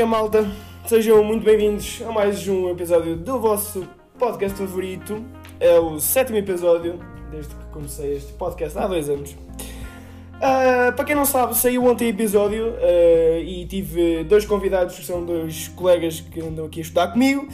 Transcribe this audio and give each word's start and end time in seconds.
é 0.00 0.04
malta? 0.06 0.50
Sejam 0.86 1.22
muito 1.22 1.44
bem-vindos 1.44 2.02
a 2.08 2.10
mais 2.10 2.48
um 2.48 2.70
episódio 2.70 3.14
do 3.14 3.38
vosso 3.38 3.86
podcast 4.18 4.56
favorito. 4.56 5.22
É 5.60 5.78
o 5.78 6.00
sétimo 6.00 6.38
episódio, 6.38 6.98
desde 7.30 7.54
que 7.54 7.64
comecei 7.66 8.16
este 8.16 8.32
podcast 8.32 8.78
há 8.78 8.86
dois 8.86 9.10
anos. 9.10 9.32
Uh, 9.32 10.92
para 10.96 11.04
quem 11.04 11.14
não 11.14 11.26
sabe, 11.26 11.54
saiu 11.54 11.84
ontem 11.84 12.08
episódio 12.08 12.68
uh, 12.68 13.38
e 13.44 13.66
tive 13.66 14.24
dois 14.24 14.46
convidados 14.46 14.98
que 14.98 15.04
são 15.04 15.26
dois 15.26 15.68
colegas 15.68 16.20
que 16.20 16.40
andam 16.40 16.64
aqui 16.64 16.80
a 16.80 16.82
estudar 16.82 17.08
comigo 17.08 17.46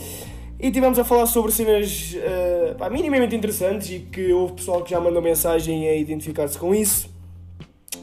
e 0.60 0.70
tivemos 0.70 0.96
a 0.96 1.04
falar 1.04 1.26
sobre 1.26 1.50
cenas 1.50 2.14
uh, 2.14 2.76
pá, 2.76 2.88
minimamente 2.88 3.34
interessantes 3.34 3.90
e 3.90 3.98
que 3.98 4.32
houve 4.32 4.52
pessoal 4.52 4.82
que 4.82 4.92
já 4.92 5.00
mandou 5.00 5.20
mensagem 5.20 5.88
a 5.88 5.96
identificar-se 5.96 6.56
com 6.56 6.72
isso. 6.72 7.17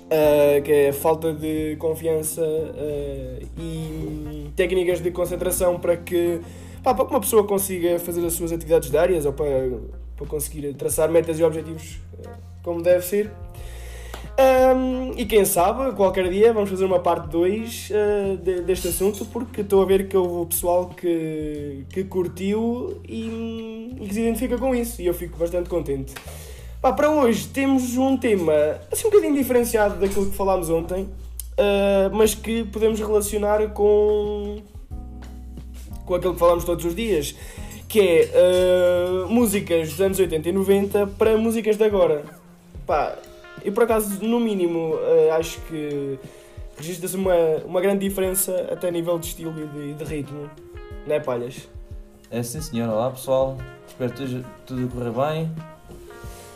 Uh, 0.06 0.62
que 0.62 0.72
é 0.72 0.90
a 0.90 0.94
falta 0.94 1.34
de 1.34 1.76
confiança 1.78 2.40
uh, 2.40 3.48
e 3.58 4.52
técnicas 4.56 5.02
de 5.02 5.10
concentração 5.10 5.80
para 5.80 5.98
que, 5.98 6.40
pá, 6.84 6.94
para 6.94 7.06
que 7.06 7.12
uma 7.12 7.20
pessoa 7.20 7.44
consiga 7.44 7.98
fazer 7.98 8.24
as 8.24 8.34
suas 8.34 8.52
atividades 8.52 8.92
diárias 8.92 9.26
ou 9.26 9.34
para, 9.34 9.68
para 10.16 10.28
conseguir 10.28 10.72
traçar 10.76 11.10
metas 11.10 11.40
e 11.40 11.44
objetivos 11.44 12.00
uh, 12.20 12.30
como 12.62 12.84
deve 12.84 13.04
ser. 13.04 13.32
Um, 14.38 15.14
e 15.18 15.26
quem 15.26 15.44
sabe, 15.44 15.96
qualquer 15.96 16.30
dia 16.30 16.54
vamos 16.54 16.70
fazer 16.70 16.86
uma 16.86 17.00
parte 17.00 17.28
2 17.30 17.92
de, 18.44 18.62
deste 18.62 18.90
assunto, 18.90 19.26
porque 19.26 19.62
estou 19.62 19.82
a 19.82 19.86
ver 19.86 20.08
que 20.08 20.16
houve 20.16 20.50
pessoal 20.50 20.90
que, 20.90 21.84
que 21.90 22.04
curtiu 22.04 23.02
e, 23.08 23.96
e 24.00 24.08
que 24.08 24.14
se 24.14 24.20
identifica 24.20 24.58
com 24.58 24.76
isso, 24.76 25.02
e 25.02 25.08
eu 25.08 25.14
fico 25.16 25.38
bastante 25.38 25.68
contente. 25.68 26.14
Pá, 26.86 26.94
para 26.94 27.10
hoje 27.10 27.48
temos 27.48 27.98
um 27.98 28.16
tema 28.16 28.54
assim 28.92 29.08
um 29.08 29.10
bocadinho 29.10 29.34
diferenciado 29.34 30.00
daquilo 30.00 30.30
que 30.30 30.36
falámos 30.36 30.70
ontem, 30.70 31.06
uh, 31.06 32.14
mas 32.16 32.36
que 32.36 32.64
podemos 32.66 33.00
relacionar 33.00 33.70
com, 33.70 34.62
com 36.06 36.14
aquilo 36.14 36.34
que 36.34 36.40
falámos 36.40 36.64
todos 36.64 36.86
os 36.86 36.96
dias, 36.96 37.36
que 37.90 38.00
é 38.00 38.30
uh, 38.36 39.28
músicas 39.28 39.90
dos 39.90 40.00
anos 40.00 40.20
80 40.20 40.48
e 40.48 40.52
90 40.52 41.08
para 41.18 41.36
músicas 41.40 41.76
de 41.76 41.84
agora. 41.84 42.24
Pá, 42.86 43.18
por 43.74 43.82
acaso, 43.82 44.24
no 44.24 44.40
mínimo, 44.40 44.94
uh, 44.94 45.34
acho 45.40 45.60
que 45.62 46.20
registra-se 46.78 47.16
uma, 47.16 47.34
uma 47.66 47.82
grande 47.82 48.08
diferença 48.08 48.70
até 48.72 48.90
a 48.90 48.92
nível 48.92 49.18
de 49.18 49.26
estilo 49.26 49.56
e 49.60 49.66
de, 49.66 49.94
de 49.96 50.04
ritmo, 50.04 50.52
não 51.08 51.16
é, 51.16 51.20
Palhas? 51.20 51.68
É 52.30 52.44
sim, 52.44 52.62
senhor. 52.62 52.90
Olá, 52.90 53.10
pessoal. 53.10 53.58
Espero 53.88 54.14
que 54.14 54.46
tudo 54.68 54.88
correr 54.90 55.10
bem. 55.10 55.75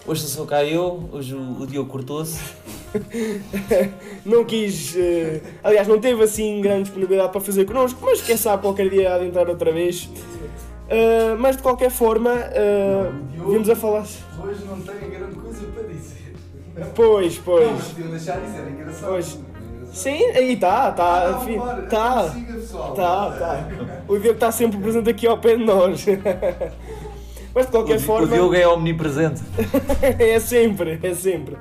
Hoje 0.10 0.24
sou 0.24 0.44
cá 0.48 0.64
eu, 0.64 1.08
hoje 1.12 1.36
o, 1.36 1.62
o 1.62 1.68
Diogo 1.68 1.88
cortou-se. 1.88 2.40
não 4.26 4.44
quis, 4.44 4.96
uh, 4.96 5.40
aliás, 5.64 5.88
não 5.88 6.00
teve 6.00 6.24
assim 6.24 6.60
grande 6.62 6.86
disponibilidade 6.86 7.32
para 7.32 7.40
fazer 7.40 7.64
connosco, 7.66 8.00
mas 8.02 8.20
quem 8.20 8.36
sabe 8.36 8.64
qualquer 8.64 8.90
dia 8.90 9.14
há 9.14 9.20
de 9.20 9.28
entrar 9.28 9.48
outra 9.48 9.72
vez. 9.72 10.06
Uh, 10.06 11.38
mas 11.38 11.58
de 11.58 11.62
qualquer 11.62 11.92
forma, 11.92 12.32
uh, 12.32 13.38
não, 13.38 13.52
vimos 13.52 13.70
a 13.70 13.76
falar. 13.76 14.02
Hoje 14.02 14.66
não 14.68 14.82
tenho 14.82 15.12
grande 15.12 15.36
coisa 15.36 15.68
para 15.68 15.84
dizer. 15.84 16.34
Pois, 16.96 17.38
pois. 17.38 17.68
Não, 17.68 17.74
mas 17.74 17.88
podiam 17.90 18.10
deixar 18.10 18.44
isso, 18.44 18.58
era 18.58 18.68
engraçado. 18.68 19.10
Pois. 19.12 19.40
Sim, 19.94 20.24
aí 20.32 20.54
está, 20.54 20.90
está. 20.90 21.40
Está. 21.84 22.36
Está, 22.36 23.30
está. 23.30 23.70
O 24.08 24.18
Diogo 24.18 24.34
está 24.34 24.52
sempre 24.52 24.80
presente 24.80 25.08
aqui 25.08 25.28
ao 25.28 25.38
pé 25.38 25.56
de 25.56 25.64
nós. 25.64 26.04
Mas 27.53 27.66
de 27.66 27.72
qualquer 27.72 27.97
o, 27.97 28.00
forma. 28.00 28.28
O 28.28 28.30
Diogo 28.30 28.55
é 28.55 28.67
omnipresente. 28.67 29.42
é 30.19 30.39
sempre, 30.39 31.00
é 31.02 31.14
sempre. 31.14 31.56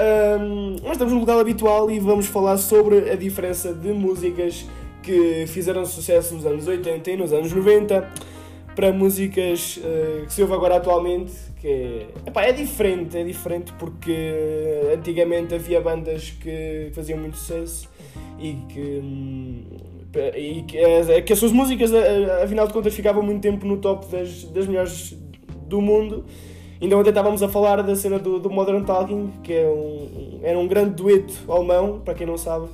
Um, 0.00 0.76
nós 0.82 0.92
estamos 0.92 1.12
no 1.12 1.20
local 1.20 1.38
habitual 1.38 1.90
e 1.90 1.98
vamos 1.98 2.26
falar 2.26 2.56
sobre 2.56 3.10
a 3.10 3.16
diferença 3.16 3.74
de 3.74 3.92
músicas 3.92 4.66
que 5.02 5.46
fizeram 5.46 5.84
sucesso 5.84 6.34
nos 6.34 6.46
anos 6.46 6.66
80 6.66 7.10
e 7.10 7.16
nos 7.16 7.32
anos 7.32 7.52
90 7.52 8.08
para 8.74 8.92
músicas 8.92 9.78
uh, 9.78 10.26
que 10.26 10.32
se 10.32 10.42
ouve 10.42 10.54
agora 10.54 10.76
atualmente, 10.76 11.32
que 11.60 11.68
é, 11.68 12.06
epá, 12.26 12.44
é 12.44 12.52
diferente, 12.52 13.18
é 13.18 13.24
diferente 13.24 13.72
porque 13.74 14.32
antigamente 14.94 15.54
havia 15.54 15.80
bandas 15.80 16.30
que 16.30 16.90
faziam 16.94 17.18
muito 17.18 17.36
sucesso 17.36 17.88
e 18.38 18.54
que, 18.68 19.00
hum, 19.02 19.64
e 20.36 20.62
que, 20.62 20.78
é, 20.78 21.22
que 21.22 21.32
as 21.32 21.38
suas 21.38 21.52
músicas, 21.52 21.92
afinal 22.42 22.66
de 22.66 22.72
contas, 22.72 22.94
ficavam 22.94 23.22
muito 23.22 23.40
tempo 23.40 23.66
no 23.66 23.76
top 23.78 24.06
das, 24.06 24.44
das 24.44 24.66
melhores 24.66 25.16
do 25.66 25.80
mundo. 25.80 26.24
Ainda 26.80 26.96
ontem 26.96 27.10
estávamos 27.10 27.42
a 27.42 27.48
falar 27.48 27.82
da 27.82 27.94
cena 27.94 28.18
do, 28.18 28.38
do 28.38 28.50
Modern 28.50 28.82
Talking, 28.84 29.30
que 29.42 29.52
é 29.52 29.68
um, 29.68 30.40
era 30.42 30.58
um 30.58 30.66
grande 30.66 30.94
dueto 30.94 31.32
alemão, 31.52 32.00
para 32.00 32.14
quem 32.14 32.26
não 32.26 32.38
sabe, 32.38 32.68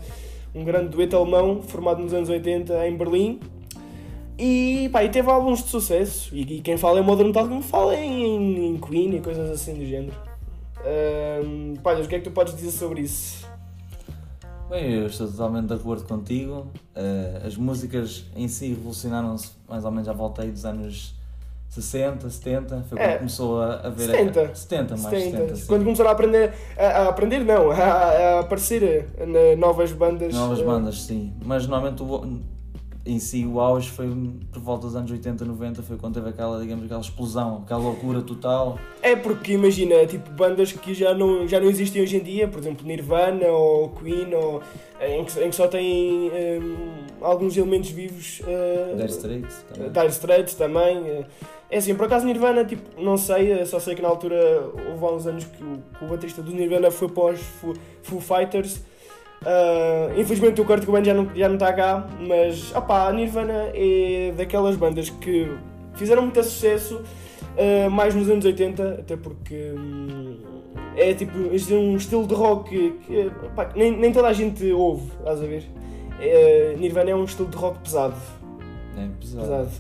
um 0.55 0.65
grande 0.65 0.89
dueto 0.89 1.17
alemão 1.17 1.61
formado 1.61 2.01
nos 2.01 2.15
anos 2.15 2.29
80 2.29 2.87
em 2.87 2.97
Berlim. 2.97 3.41
E, 4.39 4.89
pá, 4.93 5.03
e 5.03 5.09
teve 5.09 5.29
álbuns 5.31 5.63
de 5.63 5.69
sucesso. 5.69 6.35
E, 6.35 6.43
e 6.43 6.61
quem 6.61 6.77
fala 6.77 7.01
em 7.01 7.03
Modern 7.03 7.33
Talking 7.33 7.63
fala 7.63 7.97
em, 7.97 8.69
em 8.69 8.77
Queen 8.79 9.17
e 9.17 9.21
coisas 9.21 9.51
assim 9.51 9.75
do 9.75 9.85
género. 9.85 10.15
Um, 11.45 11.75
pá, 11.83 11.95
o 11.95 12.07
que 12.07 12.15
é 12.15 12.19
que 12.19 12.25
tu 12.25 12.31
podes 12.31 12.55
dizer 12.55 12.71
sobre 12.71 13.01
isso? 13.01 13.47
Bem, 14.69 14.95
eu 14.95 15.07
estou 15.07 15.29
totalmente 15.29 15.67
de 15.67 15.75
acordo 15.75 16.05
contigo. 16.05 16.67
Uh, 16.97 17.47
as 17.47 17.57
músicas 17.57 18.25
em 18.35 18.49
si 18.49 18.69
revolucionaram-se 18.71 19.51
mais 19.69 19.85
ou 19.85 19.93
menos 19.93 20.09
à 20.09 20.13
volta 20.13 20.43
aí 20.43 20.51
dos 20.51 20.65
anos 20.65 21.15
60, 21.69 22.29
70, 22.29 22.85
foi 22.89 22.99
quando 22.99 23.01
é, 23.01 23.19
começou 23.19 23.61
a, 23.61 23.75
a 23.75 23.91
ver 23.91 24.07
70, 24.07 24.41
a, 24.41 24.55
70 24.55 24.97
mais 24.97 25.23
70. 25.23 25.39
70 25.39 25.67
quando 25.67 25.85
começaram 25.85 26.11
a 26.11 26.13
aprender, 26.13 26.53
a, 26.77 26.87
a 26.87 27.09
aprender 27.09 27.45
não, 27.45 27.71
a, 27.71 27.77
a 27.77 28.41
aparecer 28.41 29.09
na 29.19 29.57
novas 29.57 29.93
bandas. 29.93 30.35
Novas 30.35 30.61
uh, 30.61 30.65
bandas, 30.65 31.03
sim. 31.03 31.33
Mas 31.45 31.67
normalmente 31.67 32.03
o, 32.03 32.41
em 33.07 33.21
si 33.21 33.47
o 33.47 33.61
auge 33.61 33.89
foi 33.89 34.09
por 34.53 34.61
volta 34.61 34.87
dos 34.87 34.97
anos 34.97 35.11
80, 35.11 35.45
90, 35.45 35.83
foi 35.83 35.97
quando 35.97 36.15
teve 36.15 36.29
aquela, 36.29 36.61
digamos, 36.61 36.85
aquela 36.85 37.01
explosão, 37.01 37.63
aquela 37.65 37.81
loucura 37.81 38.21
total. 38.21 38.79
É 39.01 39.15
porque 39.15 39.53
imagina, 39.53 40.05
tipo, 40.07 40.29
bandas 40.33 40.73
que 40.73 40.93
já 40.93 41.15
não, 41.15 41.47
já 41.47 41.61
não 41.61 41.69
existem 41.69 42.03
hoje 42.03 42.17
em 42.17 42.21
dia, 42.23 42.49
por 42.49 42.59
exemplo, 42.59 42.85
Nirvana 42.85 43.47
ou 43.47 43.91
Queen, 43.91 44.35
ou, 44.35 44.61
em, 45.01 45.25
que, 45.25 45.41
em 45.41 45.51
que 45.51 45.57
só 45.57 45.69
tem 45.69 46.31
um, 46.33 47.25
alguns 47.25 47.57
elementos 47.57 47.91
vivos. 47.91 48.41
Uh, 48.41 48.97
Dire 48.97 49.11
Straits 49.11 49.65
também. 49.73 49.91
Dire 49.93 50.09
Straits 50.09 50.55
também. 50.55 50.99
Uh, 50.99 51.27
é 51.71 51.79
assim, 51.79 51.95
por 51.95 52.07
acaso 52.07 52.27
Nirvana, 52.27 52.65
tipo, 52.65 53.01
não 53.01 53.17
sei, 53.17 53.65
só 53.67 53.79
sei 53.79 53.95
que 53.95 54.03
na 54.03 54.09
altura 54.09 54.37
houve 54.91 55.05
há 55.05 55.11
uns 55.11 55.27
anos 55.27 55.45
que 55.45 55.63
o, 55.63 55.79
que 55.99 56.05
o 56.05 56.09
baterista 56.09 56.43
do 56.43 56.53
Nirvana 56.53 56.91
foi 56.91 57.09
pós 57.09 57.41
Foo 58.03 58.21
Fighters 58.21 58.81
Uh, 59.43 60.19
infelizmente 60.19 60.61
o 60.61 60.65
Kurt 60.65 60.85
Cobain 60.85 61.05
já 61.05 61.15
não, 61.15 61.29
já 61.35 61.49
não 61.49 61.55
está 61.55 61.73
cá, 61.73 62.09
mas 62.21 62.75
opa, 62.75 63.07
a 63.07 63.13
Nirvana 63.13 63.71
é 63.75 64.33
daquelas 64.37 64.77
bandas 64.77 65.09
que 65.11 65.49
fizeram 65.95 66.23
muito 66.23 66.43
sucesso 66.43 66.97
uh, 66.97 67.91
mais 67.91 68.15
nos 68.15 68.29
anos 68.29 68.45
80, 68.45 69.01
até 69.01 69.17
porque 69.17 69.73
um, 69.77 70.39
é 70.97 71.15
tipo 71.15 71.37
um 71.39 71.97
estilo 71.97 72.27
de 72.27 72.35
rock 72.35 72.71
que, 72.71 72.91
que 73.07 73.33
nem, 73.77 73.97
nem 73.97 74.13
toda 74.13 74.29
a 74.29 74.33
gente 74.33 74.71
ouve, 74.73 75.11
estás 75.19 75.41
a 75.41 75.47
ver? 75.47 75.65
Uh, 76.19 76.79
Nirvana 76.79 77.11
é 77.11 77.15
um 77.15 77.25
estilo 77.25 77.49
de 77.49 77.57
rock 77.57 77.79
pesado. 77.81 78.17
É 78.97 79.09
pesado. 79.21 79.43
pesado. 79.43 79.71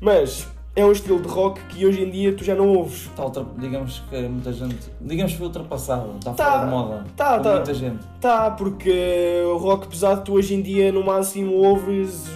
Mas 0.00 0.46
é 0.74 0.84
um 0.84 0.92
estilo 0.92 1.20
de 1.20 1.28
rock 1.28 1.60
que 1.64 1.84
hoje 1.84 2.02
em 2.02 2.10
dia 2.10 2.32
tu 2.34 2.44
já 2.44 2.54
não 2.54 2.68
ouves. 2.68 3.06
Está 3.06 3.24
ultra, 3.24 3.44
digamos 3.58 4.02
que 4.08 4.16
muita 4.28 4.52
gente. 4.52 4.90
Digamos 5.00 5.32
que 5.32 5.38
foi 5.38 5.46
ultrapassado, 5.48 6.14
está 6.18 6.32
tá, 6.32 6.44
fora 6.44 6.64
de 6.64 6.70
moda. 6.70 7.04
Tá, 7.16 7.40
tá. 7.40 7.54
Muita 7.56 7.74
gente. 7.74 7.98
Tá, 8.20 8.50
porque 8.50 9.42
o 9.46 9.56
rock 9.56 9.88
pesado 9.88 10.22
tu 10.22 10.34
hoje 10.34 10.54
em 10.54 10.62
dia 10.62 10.92
no 10.92 11.04
máximo 11.04 11.54
ouves. 11.54 12.28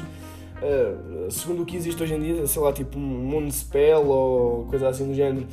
Uh, 0.62 1.30
segundo 1.30 1.62
o 1.62 1.66
que 1.66 1.76
existe 1.76 2.02
hoje 2.02 2.14
em 2.14 2.20
dia, 2.20 2.46
sei 2.46 2.62
lá, 2.62 2.72
tipo 2.72 2.98
Moonspell 2.98 4.06
ou 4.06 4.64
coisa 4.64 4.88
assim 4.88 5.06
do 5.06 5.14
género. 5.14 5.46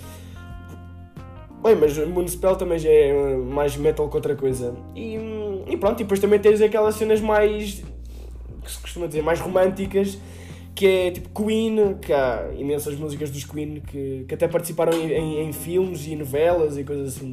Bem, 1.62 1.76
mas 1.76 1.96
Moonspell 2.08 2.56
também 2.56 2.80
já 2.80 2.90
é 2.90 3.36
mais 3.36 3.76
metal 3.78 4.10
que 4.10 4.16
outra 4.16 4.36
coisa. 4.36 4.74
E, 4.96 5.18
e 5.68 5.78
pronto, 5.78 6.00
e 6.00 6.04
depois 6.04 6.20
também 6.20 6.40
tens 6.40 6.62
aquelas 6.62 6.96
cenas 6.96 7.22
mais. 7.22 7.84
que 8.64 8.72
se 8.72 8.80
costuma 8.80 9.06
dizer, 9.06 9.22
mais 9.22 9.40
românticas 9.40 10.18
que 10.82 10.88
é 10.88 11.12
tipo 11.12 11.30
Queen, 11.30 11.96
que 12.02 12.12
há 12.12 12.50
imensas 12.58 12.96
músicas 12.96 13.30
dos 13.30 13.44
Queen 13.44 13.82
que, 13.82 14.26
que 14.28 14.34
até 14.34 14.48
participaram 14.48 14.92
em, 14.94 15.12
em, 15.12 15.48
em 15.48 15.54
filmes 15.54 16.08
e 16.08 16.16
novelas 16.16 16.76
e 16.76 16.84
coisas 16.84 17.16
assim. 17.16 17.32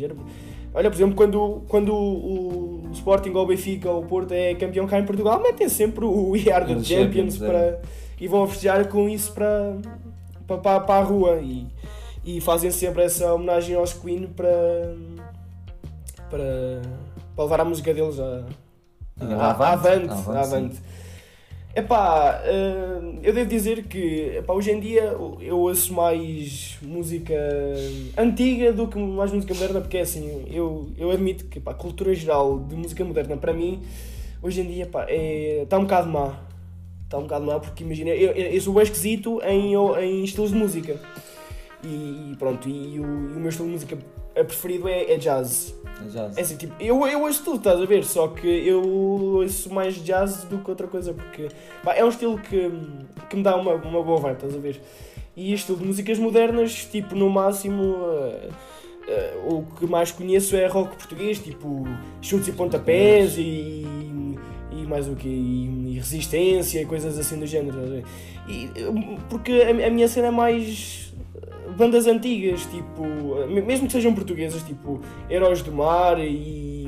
Olha, 0.75 0.91
por 0.91 0.97
exemplo, 0.97 1.17
quando, 1.17 1.63
quando 1.67 1.95
o, 1.95 2.85
o 2.85 2.91
Sporting 2.93 3.31
ou 3.31 3.45
o 3.45 3.47
Benfica 3.47 3.91
ou 3.91 4.03
o 4.03 4.07
Porto 4.07 4.33
é 4.33 4.55
campeão 4.55 4.87
cá 4.87 4.99
em 4.99 5.07
Portugal, 5.07 5.41
metem 5.43 5.67
sempre 5.67 6.05
o 6.05 6.29
We 6.37 6.53
Are 6.53 6.67
the 6.67 6.85
Champions, 6.85 7.39
para, 7.39 7.59
é. 7.59 7.81
e 8.21 8.29
vão 8.29 8.47
festejar 8.47 8.87
com 8.89 9.09
isso 9.09 9.33
para, 9.33 9.79
para, 10.47 10.59
para, 10.59 10.81
para 10.81 11.01
a 11.01 11.03
rua 11.03 11.41
e, 11.41 11.67
e 12.23 12.43
fazem 12.43 12.71
sempre 12.71 13.03
essa 13.05 13.33
homenagem 13.33 13.77
aos 13.77 13.95
Queen 13.95 14.27
para, 14.27 14.95
para, 16.29 16.83
para 17.35 17.45
levar 17.45 17.61
a 17.63 17.65
música 17.65 17.95
deles 17.95 18.21
a, 18.21 18.45
a, 19.19 19.25
a, 19.25 19.47
a 19.47 19.73
avante. 19.73 20.11
avante, 20.11 20.37
avante. 20.37 20.83
Epá, 21.79 22.43
uh, 22.43 23.21
eu 23.23 23.33
devo 23.33 23.49
dizer 23.49 23.85
que 23.85 24.35
epá, 24.39 24.53
hoje 24.53 24.73
em 24.73 24.81
dia 24.81 25.17
eu 25.41 25.61
ouço 25.61 25.95
mais 25.95 26.77
música 26.83 27.33
antiga 28.17 28.73
do 28.73 28.89
que 28.89 28.99
mais 28.99 29.31
música 29.31 29.55
moderna, 29.55 29.81
porque 29.81 29.99
é 29.99 30.01
assim, 30.01 30.45
eu, 30.51 30.91
eu 30.99 31.09
admito 31.13 31.45
que 31.45 31.59
epá, 31.59 31.71
a 31.71 31.75
cultura 31.75 32.13
geral 32.17 32.59
de 32.59 32.75
música 32.75 33.05
moderna 33.05 33.37
para 33.37 33.53
mim, 33.53 33.81
hoje 34.43 34.61
em 34.61 34.67
dia 34.67 34.83
epá, 34.83 35.07
é, 35.09 35.63
está 35.63 35.79
um 35.79 35.83
bocado 35.83 36.11
má. 36.11 36.41
está 37.05 37.17
um 37.17 37.23
bocado 37.23 37.47
mal, 37.47 37.61
porque 37.61 37.85
imagina, 37.85 38.11
eu, 38.11 38.33
eu 38.33 38.61
sou 38.61 38.75
bem 38.75 38.83
esquisito 38.83 39.41
em, 39.45 39.77
em 40.03 40.25
estilos 40.25 40.51
de 40.51 40.57
música. 40.57 41.01
E, 41.85 42.35
pronto, 42.41 42.69
e 42.69 42.99
o, 42.99 43.05
e 43.05 43.37
o 43.37 43.39
meu 43.39 43.51
estilo 43.51 43.69
de 43.69 43.75
música 43.75 43.99
preferido 44.35 44.89
é, 44.89 45.13
é 45.13 45.17
jazz. 45.17 45.73
Jazz. 46.07 46.37
É 46.37 46.41
assim, 46.41 46.57
tipo, 46.57 46.75
eu, 46.81 47.07
eu 47.07 47.23
ouço 47.23 47.45
tudo, 47.45 47.59
estás 47.59 47.81
a 47.81 47.85
ver? 47.85 48.05
Só 48.05 48.29
que 48.29 48.47
eu 48.47 48.83
ouço 48.83 49.73
mais 49.73 49.95
jazz 49.97 50.45
do 50.45 50.59
que 50.59 50.71
outra 50.71 50.87
coisa, 50.87 51.13
porque 51.13 51.49
pá, 51.83 51.95
é 51.95 52.05
um 52.05 52.09
estilo 52.09 52.39
que, 52.39 52.71
que 53.29 53.37
me 53.37 53.43
dá 53.43 53.57
uma, 53.57 53.75
uma 53.75 54.03
boa 54.03 54.19
vibe, 54.19 54.35
estás 54.35 54.55
a 54.55 54.59
ver? 54.59 54.81
E 55.37 55.53
estilo 55.53 55.79
de 55.79 55.85
músicas 55.85 56.19
modernas, 56.19 56.87
tipo, 56.91 57.15
no 57.15 57.29
máximo. 57.29 57.83
Uh, 57.83 58.51
uh, 59.09 59.55
o 59.55 59.67
que 59.79 59.87
mais 59.87 60.11
conheço 60.11 60.57
é 60.57 60.67
rock 60.67 60.97
português, 60.97 61.39
tipo 61.39 61.85
chutes 62.21 62.49
e 62.49 62.53
pontapés 62.53 63.37
e, 63.39 63.87
e 64.73 64.87
mais 64.87 65.09
o 65.09 65.15
que 65.15 65.29
e, 65.29 65.95
e, 65.95 65.99
resistência 65.99 66.83
e 66.83 66.87
coisas 66.87 67.19
assim 67.19 67.39
do 67.39 67.47
género. 67.47 68.03
E, 68.49 68.71
porque 69.29 69.53
a, 69.53 69.87
a, 69.87 69.91
minha 69.91 70.09
cena 70.09 70.29
é 70.29 70.31
mais 70.31 71.08
bandas 71.79 72.07
antigas, 72.07 72.67
tipo, 72.67 73.05
mesmo 73.47 73.87
que 73.87 73.93
sejam 73.93 74.13
portuguesas, 74.13 74.63
tipo 74.63 75.01
Heróis 75.31 75.63
do 75.63 75.73
Mar 75.73 76.19
e 76.19 76.87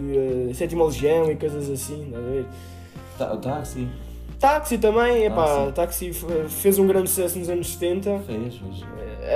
uh, 0.51 0.55
Sétima 0.55 0.85
Legião 0.85 1.31
e 1.31 1.37
coisas 1.37 1.71
assim, 1.71 2.13
tá, 3.17 3.33
o 3.33 3.39
Táxi. 3.39 3.89
Táxi 4.41 4.79
também, 4.79 5.25
epá, 5.25 5.69
ah, 5.69 5.73
Táxi 5.73 6.13
fez 6.49 6.79
um 6.79 6.87
grande 6.87 7.11
sucesso 7.11 7.39
nos 7.39 7.49
anos 7.49 7.69
70. 7.75 8.21
Fez, 8.21 8.57
fez. 8.57 8.85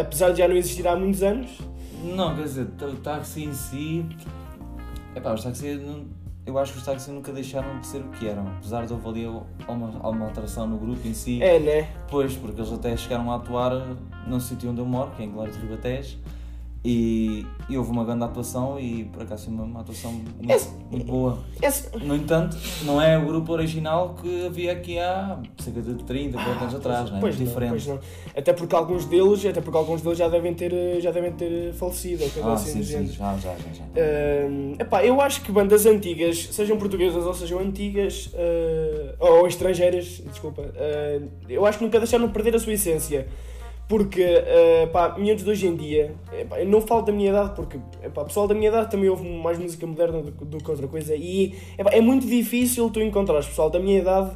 Apesar 0.01 0.31
de 0.31 0.39
já 0.39 0.49
não 0.49 0.57
existir 0.57 0.89
há 0.89 0.97
muitos 0.97 1.23
anos. 1.23 1.51
Não, 2.03 2.35
quer 2.35 2.43
dizer, 2.43 2.67
o 2.81 2.97
táxi 2.97 3.45
em 3.45 3.53
si. 3.53 4.05
Epá, 5.15 5.35
os 5.35 5.45
táxis. 5.45 5.81
Eu 6.47 6.59
acho 6.59 6.73
que 6.73 6.79
os 6.79 6.85
táxis 6.85 7.09
nunca 7.09 7.33
deixaram 7.33 7.81
de 7.81 7.87
ser 7.87 8.03
o 8.03 8.09
que 8.11 8.29
eram. 8.29 8.47
Apesar 8.59 8.85
de 8.85 8.93
houve 8.93 9.09
ali 9.09 9.27
uma, 9.67 10.09
uma 10.09 10.27
alteração 10.27 10.67
no 10.67 10.77
grupo 10.77 11.07
em 11.09 11.15
si. 11.15 11.43
É, 11.43 11.59
né? 11.59 11.91
Pois, 12.11 12.37
porque 12.37 12.61
eles 12.61 12.73
até 12.73 12.95
chegaram 12.97 13.33
a 13.33 13.37
atuar 13.37 13.73
no 14.27 14.41
sítio 14.41 14.71
onde 14.71 14.81
eu 14.81 14.87
moro, 14.87 15.11
que 15.13 15.23
é 15.23 15.25
em 15.25 15.31
Glória 15.31 15.53
de 15.53 15.59
Ribatejo 15.59 16.19
e, 16.85 17.47
e, 17.71 17.79
houve 17.79 17.91
uma 17.91 18.05
grande 18.05 18.25
atuação 18.25 18.79
e 18.79 19.05
por 19.05 19.23
acaso 19.23 19.49
uma, 19.49 19.65
uma 19.65 19.81
atuação 19.81 20.13
muito, 20.13 20.53
esse, 20.53 20.69
muito 20.91 21.07
boa. 21.07 21.39
Esse... 21.63 21.97
No 21.97 22.15
entanto, 22.15 22.59
não 22.83 23.01
é 23.01 23.17
o 23.17 23.25
grupo 23.25 23.53
original 23.53 24.15
que 24.21 24.45
havia 24.45 24.73
aqui 24.73 24.99
há 24.99 25.39
cerca 25.57 25.81
de 25.81 25.95
30, 25.95 26.37
40 26.37 26.61
anos 26.61 26.75
ah, 26.75 26.77
atrás, 26.77 27.11
não 27.11 27.17
é? 27.17 27.21
Pois 27.21 27.39
não, 27.39 27.47
diferente. 27.47 27.71
Pois 27.71 27.87
não. 27.87 27.99
Até 28.37 28.53
porque 28.53 28.75
alguns 28.75 29.07
deles, 29.07 29.47
até 29.47 29.63
porque 29.63 29.79
alguns 29.79 30.03
deles 30.03 30.19
já 30.19 30.29
devem 30.29 30.53
ter, 30.53 31.01
já 31.01 31.11
devem 31.11 31.33
ter 31.33 31.73
falecido, 31.73 32.23
ah, 32.43 32.53
assim 32.53 32.85
sim, 32.85 33.07
sim, 33.07 33.07
já, 33.07 33.35
já, 33.39 33.55
já. 33.57 33.73
já. 33.73 33.85
Uh, 33.85 34.77
epá, 34.79 35.03
eu 35.03 35.23
acho 35.23 35.41
que 35.41 35.51
bandas 35.51 35.87
antigas, 35.87 36.49
sejam 36.53 36.77
portuguesas 36.77 37.25
ou 37.25 37.33
sejam 37.33 37.61
antigas, 37.61 38.27
uh, 38.27 39.17
ou 39.19 39.47
estrangeiras, 39.47 40.23
desculpa, 40.31 40.61
uh, 40.61 41.29
eu 41.49 41.65
acho 41.65 41.79
que 41.79 41.85
nunca 41.85 41.99
deixaram 41.99 42.27
de 42.27 42.33
perder 42.35 42.55
a 42.57 42.59
sua 42.59 42.75
essência. 42.75 43.27
Porque, 43.87 44.23
uh, 44.23 44.89
pá, 44.91 45.15
miúdos 45.19 45.45
de 45.45 45.51
hoje 45.51 45.67
em 45.67 45.77
dia, 45.77 46.15
epá, 46.33 46.59
eu 46.59 46.67
não 46.67 46.81
falo 46.81 47.03
da 47.03 47.13
minha 47.13 47.29
idade, 47.29 47.53
porque, 47.55 47.79
epá, 48.03 48.25
pessoal 48.25 48.49
da 48.49 48.55
minha 48.55 48.69
idade 48.69 48.91
também 48.91 49.11
ouve 49.11 49.29
mais 49.29 49.59
música 49.59 49.87
moderna 49.87 50.23
do, 50.23 50.31
do 50.31 50.59
que 50.59 50.71
outra 50.71 50.89
coisa, 50.89 51.15
e 51.15 51.55
epá, 51.77 51.91
é 51.91 52.01
muito 52.01 52.27
difícil 52.27 52.89
tu 52.89 53.01
encontrares 53.03 53.47
pessoal 53.47 53.69
da 53.69 53.79
minha 53.79 53.99
idade 53.99 54.35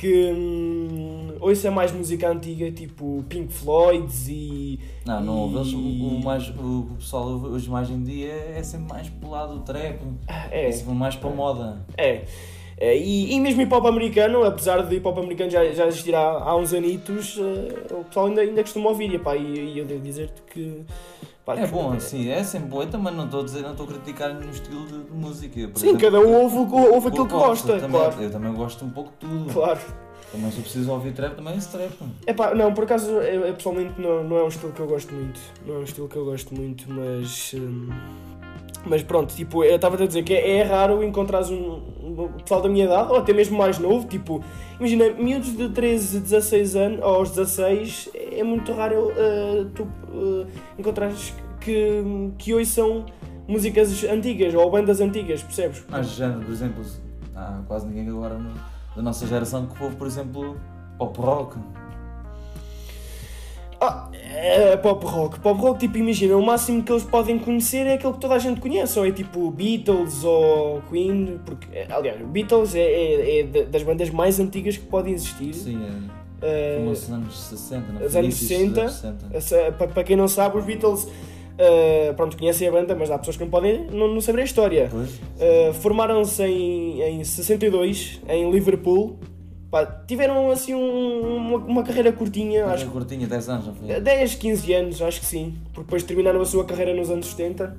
que 0.00 0.32
hum, 0.32 1.36
ouça 1.40 1.70
mais 1.70 1.92
música 1.92 2.30
antiga, 2.30 2.72
tipo 2.72 3.22
Pink 3.28 3.52
Floyds 3.52 4.28
e. 4.28 4.80
Não, 5.04 5.20
não 5.20 5.38
ouve. 5.40 5.74
O, 5.76 6.16
o, 6.16 6.24
mais, 6.24 6.48
o 6.48 6.88
pessoal 6.98 7.26
hoje 7.26 7.68
mais 7.68 7.90
em 7.90 8.02
dia 8.02 8.32
é 8.32 8.62
sempre 8.62 8.88
mais 8.88 9.10
pro 9.10 9.28
lado 9.28 9.56
do 9.56 9.60
trap, 9.60 10.00
é, 10.50 10.68
é 10.68 10.72
sempre 10.72 10.94
mais 10.94 11.16
para 11.16 11.28
moda. 11.28 11.84
É. 11.98 12.22
É, 12.80 12.96
e, 12.96 13.34
e 13.34 13.38
mesmo 13.38 13.60
hip 13.60 13.74
hop 13.74 13.84
americano, 13.84 14.42
apesar 14.42 14.82
de 14.82 14.96
hip 14.96 15.06
hop 15.06 15.18
americano 15.18 15.50
já, 15.50 15.62
já 15.66 15.86
existir 15.86 16.14
há, 16.14 16.20
há 16.20 16.56
uns 16.56 16.72
anitos, 16.72 17.36
uh, 17.36 18.00
o 18.00 18.04
pessoal 18.04 18.26
ainda, 18.26 18.40
ainda 18.40 18.62
costuma 18.62 18.88
ouvir. 18.88 19.12
E, 19.12 19.18
pá, 19.18 19.36
e, 19.36 19.74
e 19.74 19.78
eu 19.78 19.84
devo 19.84 20.00
dizer-te 20.00 20.40
que. 20.50 20.82
Pá, 21.44 21.56
é 21.56 21.66
que, 21.66 21.72
bom, 21.72 21.94
é, 21.94 22.00
sim, 22.00 22.30
é 22.30 22.42
sempre 22.42 22.68
bom. 22.68 22.80
Eu 22.80 22.88
também 22.88 23.14
não 23.14 23.26
estou 23.26 23.40
a 23.40 23.44
dizer, 23.44 23.60
não 23.60 23.72
estou 23.72 23.84
a 23.84 23.88
criticar 23.90 24.32
nenhum 24.32 24.50
estilo 24.50 24.86
de, 24.86 25.02
de 25.02 25.12
música. 25.12 25.68
Por 25.68 25.78
sim, 25.78 25.88
exemplo, 25.88 26.00
cada 26.00 26.20
um 26.20 26.32
ouve, 26.32 26.56
ouve 26.56 27.08
aquilo 27.08 27.26
que 27.26 27.32
gosta. 27.34 27.72
Eu 27.72 27.80
também, 27.80 28.00
claro. 28.00 28.22
eu 28.22 28.30
também 28.30 28.54
gosto 28.54 28.82
um 28.82 28.90
pouco 28.90 29.10
de 29.10 29.16
tudo. 29.16 29.52
Claro. 29.52 29.80
Também 30.32 30.50
se 30.50 30.58
eu 30.58 30.62
preciso 30.62 30.92
ouvir 30.92 31.12
trap, 31.12 31.34
também 31.34 31.56
esse 31.56 31.68
trap. 31.68 31.92
É 32.24 32.32
pá, 32.32 32.54
não, 32.54 32.72
por 32.72 32.84
acaso, 32.84 33.10
eu, 33.10 33.46
eu, 33.46 33.54
pessoalmente 33.54 34.00
não, 34.00 34.24
não 34.24 34.36
é 34.38 34.44
um 34.44 34.48
estilo 34.48 34.72
que 34.72 34.80
eu 34.80 34.86
gosto 34.86 35.12
muito. 35.12 35.38
Não 35.66 35.74
é 35.74 35.78
um 35.78 35.84
estilo 35.84 36.08
que 36.08 36.16
eu 36.16 36.24
gosto 36.24 36.54
muito, 36.54 36.84
mas. 36.88 37.52
Hum, 37.54 37.90
mas 38.86 39.02
pronto, 39.02 39.34
tipo, 39.34 39.64
eu 39.64 39.76
estava 39.76 40.02
a 40.02 40.06
dizer 40.06 40.22
que 40.22 40.32
é, 40.32 40.58
é 40.58 40.62
raro 40.62 41.02
encontrares 41.02 41.50
um, 41.50 41.82
um, 42.02 42.28
pessoal 42.42 42.62
da 42.62 42.68
minha 42.68 42.84
idade, 42.84 43.10
ou 43.10 43.18
até 43.18 43.32
mesmo 43.32 43.56
mais 43.56 43.78
novo, 43.78 44.06
tipo, 44.06 44.42
imagina, 44.78 45.10
miúdos 45.10 45.56
de 45.56 45.68
13, 45.68 46.20
16 46.20 46.76
anos, 46.76 46.98
ou 47.00 47.14
aos 47.14 47.30
16, 47.30 48.10
é 48.14 48.42
muito 48.42 48.72
raro 48.72 49.08
uh, 49.08 49.64
tu 49.74 49.82
uh, 49.82 50.46
encontrares 50.78 51.34
que, 51.60 52.02
que 52.38 52.54
hoje 52.54 52.70
são 52.70 53.06
músicas 53.46 54.04
antigas, 54.04 54.54
ou 54.54 54.70
bandas 54.70 55.00
antigas, 55.00 55.42
percebes? 55.42 55.84
Mas, 55.88 56.08
género, 56.08 56.40
por 56.40 56.52
exemplo, 56.52 56.84
há 57.34 57.60
quase 57.66 57.86
ninguém 57.86 58.08
agora 58.08 58.40
da 58.94 59.02
nossa 59.02 59.26
geração 59.26 59.66
que 59.66 59.82
ouve, 59.82 59.96
por 59.96 60.06
exemplo, 60.06 60.56
pop 60.98 61.20
rock. 61.20 61.58
Ah, 63.80 64.08
é 64.12 64.76
pop 64.76 65.04
rock. 65.06 65.40
Pop 65.40 65.58
rock, 65.60 65.80
tipo, 65.80 65.96
imagina, 65.96 66.36
o 66.36 66.44
máximo 66.44 66.82
que 66.82 66.92
eles 66.92 67.02
podem 67.02 67.38
conhecer 67.38 67.86
é 67.86 67.94
aquele 67.94 68.12
que 68.12 68.20
toda 68.20 68.34
a 68.34 68.38
gente 68.38 68.60
conhece, 68.60 68.98
ou 68.98 69.06
é 69.06 69.10
tipo 69.10 69.50
Beatles 69.50 70.22
ou 70.22 70.82
Queen, 70.90 71.40
porque, 71.46 71.66
é, 71.72 71.86
aliás, 71.90 72.20
Beatles 72.20 72.74
é, 72.74 72.80
é, 72.80 73.40
é 73.40 73.44
das 73.44 73.82
bandas 73.82 74.10
mais 74.10 74.38
antigas 74.38 74.76
que 74.76 74.86
podem 74.86 75.14
existir. 75.14 75.54
Sim, 75.54 75.80
é. 75.82 76.20
Uh, 76.42 76.84
nos 76.84 77.10
anos 77.10 77.38
60, 77.38 77.92
não 77.92 78.06
Os 78.06 78.16
anos 78.16 78.34
60. 78.34 78.88
60. 78.88 79.72
Para, 79.72 79.88
para 79.88 80.04
quem 80.04 80.16
não 80.16 80.28
sabe, 80.28 80.58
os 80.58 80.64
Beatles. 80.64 81.04
Uh, 81.04 82.14
pronto, 82.14 82.38
conhecem 82.38 82.66
a 82.68 82.72
banda, 82.72 82.94
mas 82.94 83.10
há 83.10 83.18
pessoas 83.18 83.36
que 83.36 83.44
não 83.44 83.50
podem 83.50 83.86
não, 83.92 84.08
não 84.08 84.20
saber 84.22 84.40
a 84.40 84.44
história. 84.44 84.90
Uh, 84.90 85.74
Formaram-se 85.74 86.42
em, 86.42 87.02
em 87.02 87.24
62 87.24 88.22
em 88.26 88.50
Liverpool 88.50 89.18
Pá, 89.70 89.86
tiveram 89.86 90.50
assim 90.50 90.74
um, 90.74 91.36
uma, 91.36 91.56
uma, 91.58 91.82
carreira 91.84 92.12
curtinha. 92.12 92.64
Uma 92.64 92.74
acho 92.74 92.86
curtinha, 92.90 93.28
10 93.28 93.48
anos, 93.48 93.66
não 93.68 93.74
foi? 93.74 94.00
10, 94.00 94.34
15 94.34 94.74
anos, 94.74 95.02
acho 95.02 95.20
que 95.20 95.26
sim. 95.26 95.54
Porque 95.66 95.82
depois 95.82 96.02
terminaram 96.02 96.40
a 96.40 96.44
sua 96.44 96.64
carreira 96.64 96.92
nos 96.92 97.08
anos 97.08 97.26
70. 97.26 97.76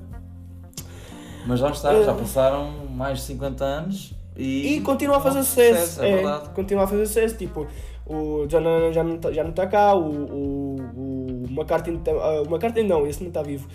Mas 1.46 1.60
já 1.60 1.70
está, 1.70 1.92
uh, 1.92 2.04
já 2.04 2.14
passaram 2.14 2.70
mais 2.90 3.18
de 3.18 3.24
50 3.24 3.64
anos 3.64 4.14
e. 4.36 4.76
E 4.76 4.80
continua 4.80 5.18
a 5.18 5.20
fazer 5.20 5.42
sucesso. 5.42 5.96
sucesso. 5.96 6.02
É, 6.02 6.22
é 6.22 6.38
continua 6.54 6.84
a 6.84 6.86
fazer 6.86 7.06
sucesso. 7.06 7.36
Tipo, 7.36 7.66
o 8.06 8.46
John 8.46 8.92
já 8.92 9.04
não, 9.04 9.32
já 9.32 9.42
não 9.42 9.50
está 9.50 9.66
cá, 9.66 9.94
o, 9.94 10.08
o, 10.08 10.76
o 10.94 11.44
McCartney, 11.50 12.00
o 12.46 12.48
McCartney 12.48 12.84
não, 12.84 13.06
esse 13.06 13.20
não 13.20 13.28
está 13.28 13.42
vivo. 13.42 13.68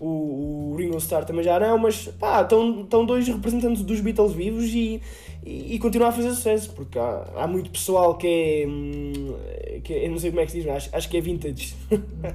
O, 0.00 0.72
o 0.72 0.76
Ringo 0.76 0.96
Starr 0.98 1.24
também 1.24 1.42
já 1.42 1.58
não, 1.58 1.78
mas 1.78 2.08
pá, 2.08 2.42
estão 2.42 3.04
dois 3.04 3.26
representantes 3.26 3.82
dos 3.82 4.00
Beatles 4.00 4.32
vivos 4.32 4.66
e 4.66 5.00
e, 5.44 5.74
e 5.74 5.78
continua 5.78 6.08
a 6.08 6.12
fazer 6.12 6.30
sucesso, 6.30 6.70
porque 6.72 6.98
há, 6.98 7.26
há 7.36 7.46
muito 7.46 7.70
pessoal 7.70 8.16
que 8.16 8.26
é, 8.26 8.66
hum, 8.66 9.34
que 9.82 9.92
é, 9.92 10.06
Eu 10.06 10.10
não 10.10 10.18
sei 10.18 10.30
como 10.30 10.40
é 10.40 10.46
que 10.46 10.52
se 10.52 10.58
diz, 10.58 10.66
mas 10.66 10.76
acho, 10.76 10.96
acho 10.96 11.08
que 11.08 11.16
é 11.18 11.20
vintage. 11.20 11.74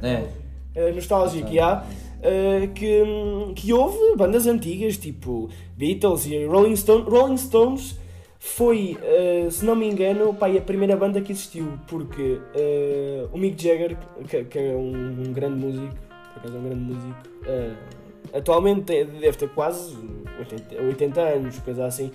É. 0.01 0.28
é 0.75 0.92
nostálgico, 0.92 1.51
e 1.51 1.60
há. 1.60 1.84
Uh, 2.20 2.68
que, 2.74 3.01
hum, 3.01 3.54
que 3.56 3.72
houve 3.72 4.18
bandas 4.18 4.46
antigas, 4.46 4.98
tipo 4.98 5.50
Beatles 5.78 6.25
e 6.25 6.46
Rolling, 6.46 6.75
Stone, 6.75 7.10
Rolling 7.10 7.38
Stones 7.38 7.98
foi, 8.38 8.98
uh, 9.01 9.50
se 9.50 9.63
não 9.63 9.74
me 9.74 9.89
engano, 9.89 10.34
pá, 10.34 10.48
a 10.48 10.62
primeira 10.62 10.98
banda 10.98 11.22
que 11.22 11.32
existiu, 11.32 11.80
porque 11.88 12.22
uh, 12.22 13.30
o 13.32 13.38
Mick 13.38 13.62
Jagger, 13.62 13.98
que, 14.28 14.44
que 14.44 14.60
é 14.60 14.75
um, 14.75 15.28
um, 15.28 15.34
grande 15.34 15.60
músico, 15.60 15.96
por 16.41 16.48
acaso 16.48 16.55
é 16.55 16.60
um 16.60 16.63
grande 16.63 16.81
músico, 16.81 17.15
uh, 17.46 18.38
atualmente 18.38 19.03
deve 19.03 19.38
ter 19.38 19.50
quase 19.50 19.98
80, 20.39 20.81
80 20.84 21.22
anos, 21.22 21.60
coisa 21.60 21.86
assim. 21.86 22.12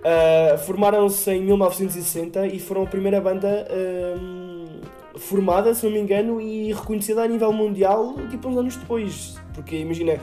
Uh, 0.00 0.58
Formaram-se 0.58 1.30
em 1.30 1.42
1960 1.42 2.46
e 2.46 2.58
foram 2.58 2.82
a 2.82 2.86
primeira 2.86 3.20
banda 3.20 3.66
uh, 3.70 5.18
formada, 5.18 5.72
se 5.74 5.84
não 5.86 5.92
me 5.92 6.00
engano, 6.00 6.40
e 6.40 6.72
reconhecida 6.72 7.22
a 7.22 7.28
nível 7.28 7.52
mundial 7.52 8.14
tipo 8.30 8.48
uns 8.48 8.58
anos 8.58 8.76
depois. 8.76 9.36
Porque 9.54 9.76
imagina, 9.76 10.18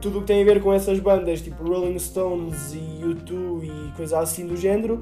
tudo 0.00 0.18
o 0.18 0.20
que 0.20 0.28
tem 0.28 0.40
a 0.40 0.44
ver 0.44 0.62
com 0.62 0.72
essas 0.72 1.00
bandas, 1.00 1.42
tipo 1.42 1.64
Rolling 1.64 1.98
Stones 1.98 2.72
e 2.72 3.02
U2 3.02 3.64
e 3.64 3.96
coisa 3.96 4.20
assim 4.20 4.46
do 4.46 4.56
género, 4.56 5.00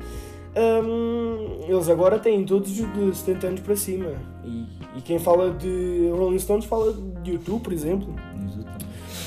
um, 0.57 1.61
eles 1.67 1.89
agora 1.89 2.19
têm 2.19 2.45
todos 2.45 2.71
de 2.71 3.15
70 3.15 3.47
anos 3.47 3.61
para 3.61 3.77
cima. 3.77 4.13
E, 4.45 4.67
e 4.97 5.01
quem 5.03 5.19
fala 5.19 5.51
de 5.51 6.11
Rolling 6.11 6.39
Stones 6.39 6.65
fala 6.65 6.93
de 6.93 7.33
U2, 7.33 7.61
por 7.61 7.73
exemplo. 7.73 8.15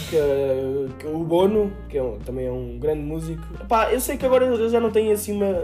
Que, 0.09 0.17
que 0.99 1.07
o 1.07 1.23
Bono, 1.23 1.71
que 1.89 1.97
é 1.97 2.03
um, 2.03 2.19
também 2.19 2.45
é 2.45 2.51
um 2.51 2.77
grande 2.77 3.01
músico. 3.01 3.41
Epá, 3.59 3.91
eu 3.91 3.99
sei 3.99 4.17
que 4.17 4.25
agora 4.25 4.45
eles 4.45 4.71
já 4.71 4.79
não 4.79 4.91
têm 4.91 5.11
assim 5.11 5.33
uma, 5.33 5.55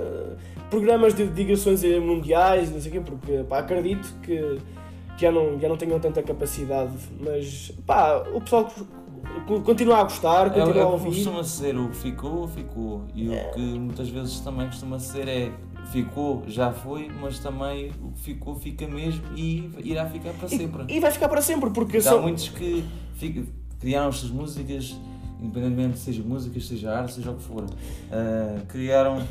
programas 0.71 1.13
de 1.13 1.27
digressões 1.27 1.83
mundiais, 1.99 2.71
não 2.71 2.81
sei 2.81 2.89
o 2.89 2.93
quê, 2.93 3.01
porque 3.01 3.43
pá, 3.47 3.59
acredito 3.59 4.15
que 4.23 4.57
já 5.17 5.31
não, 5.31 5.59
já 5.59 5.69
não 5.69 5.77
tenham 5.77 5.99
tanta 5.99 6.23
capacidade, 6.23 6.93
mas 7.19 7.71
pá, 7.85 8.23
o 8.33 8.41
pessoal 8.41 8.71
continua 9.63 9.97
a 9.99 10.03
gostar, 10.03 10.49
continua 10.49 10.75
é, 10.75 10.79
é, 10.79 10.81
a 10.83 10.87
ouvir. 10.87 11.09
Costuma 11.09 11.43
ser 11.43 11.77
o 11.77 11.89
que 11.89 11.97
ficou, 11.97 12.47
ficou. 12.47 13.03
E 13.13 13.33
é. 13.33 13.49
o 13.49 13.53
que 13.53 13.59
muitas 13.59 14.09
vezes 14.09 14.39
também 14.39 14.67
costuma 14.67 14.99
ser 14.99 15.27
é 15.27 15.51
ficou, 15.91 16.43
já 16.47 16.71
foi, 16.71 17.09
mas 17.19 17.39
também 17.39 17.91
o 18.01 18.11
que 18.11 18.19
ficou, 18.19 18.55
fica 18.55 18.87
mesmo 18.87 19.23
e 19.35 19.69
irá 19.83 20.05
ficar 20.05 20.31
para 20.33 20.47
sempre. 20.47 20.85
E, 20.87 20.97
e 20.97 20.99
vai 20.99 21.11
ficar 21.11 21.27
para 21.27 21.41
sempre, 21.41 21.69
porque 21.71 21.97
Há 21.97 22.01
são. 22.01 22.21
muitos 22.21 22.49
que 22.49 22.83
fica- 23.15 23.43
criaram 23.79 24.09
estas 24.09 24.29
músicas, 24.29 24.95
independentemente 25.41 25.97
seja 25.99 26.23
músicas, 26.23 26.67
seja 26.67 26.93
arte, 26.93 27.13
seja 27.13 27.31
o 27.31 27.35
que 27.35 27.43
for, 27.43 27.65
ah, 28.11 28.61
criaram 28.67 29.21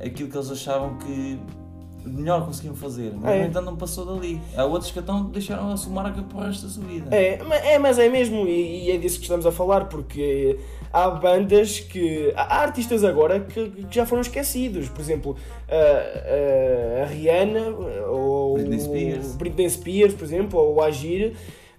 aquilo 0.00 0.30
que 0.30 0.36
eles 0.36 0.50
achavam 0.50 0.96
que 0.98 1.38
melhor 2.06 2.44
conseguiam 2.46 2.74
fazer, 2.74 3.12
mas 3.14 3.32
É. 3.32 3.40
no 3.42 3.46
entanto 3.48 3.64
não 3.66 3.76
passou 3.76 4.04
dali. 4.06 4.40
Há 4.56 4.64
outros 4.64 4.90
que 4.90 4.98
então 4.98 5.24
deixaram 5.24 5.70
a 5.72 5.76
sua 5.76 5.92
marca 5.92 6.22
para 6.22 6.38
o 6.38 6.40
resto 6.42 6.66
da 6.66 6.72
sua 6.72 6.84
vida. 6.84 7.14
É, 7.14 7.38
é, 7.74 7.78
mas 7.78 7.98
é 7.98 8.08
mesmo, 8.08 8.46
e, 8.46 8.86
e 8.86 8.90
é 8.92 8.96
disso 8.98 9.16
que 9.18 9.24
estamos 9.24 9.44
a 9.46 9.52
falar, 9.52 9.86
porque 9.86 10.58
há 10.92 11.10
bandas 11.10 11.80
que. 11.80 12.32
Há 12.36 12.60
artistas 12.62 13.02
agora 13.04 13.40
que, 13.40 13.68
que 13.70 13.94
já 13.94 14.06
foram 14.06 14.22
esquecidos. 14.22 14.88
Por 14.88 15.00
exemplo, 15.00 15.36
a, 15.68 17.00
a, 17.00 17.02
a 17.02 17.06
Rihanna, 17.06 17.70
ou 18.08 18.54
Britney 18.54 18.80
Spears. 18.80 19.34
Britney 19.36 19.70
Spears, 19.70 20.14
por 20.14 20.24
exemplo, 20.24 20.58
ou 20.60 20.74
o 20.76 20.82
Agir, 20.82 21.34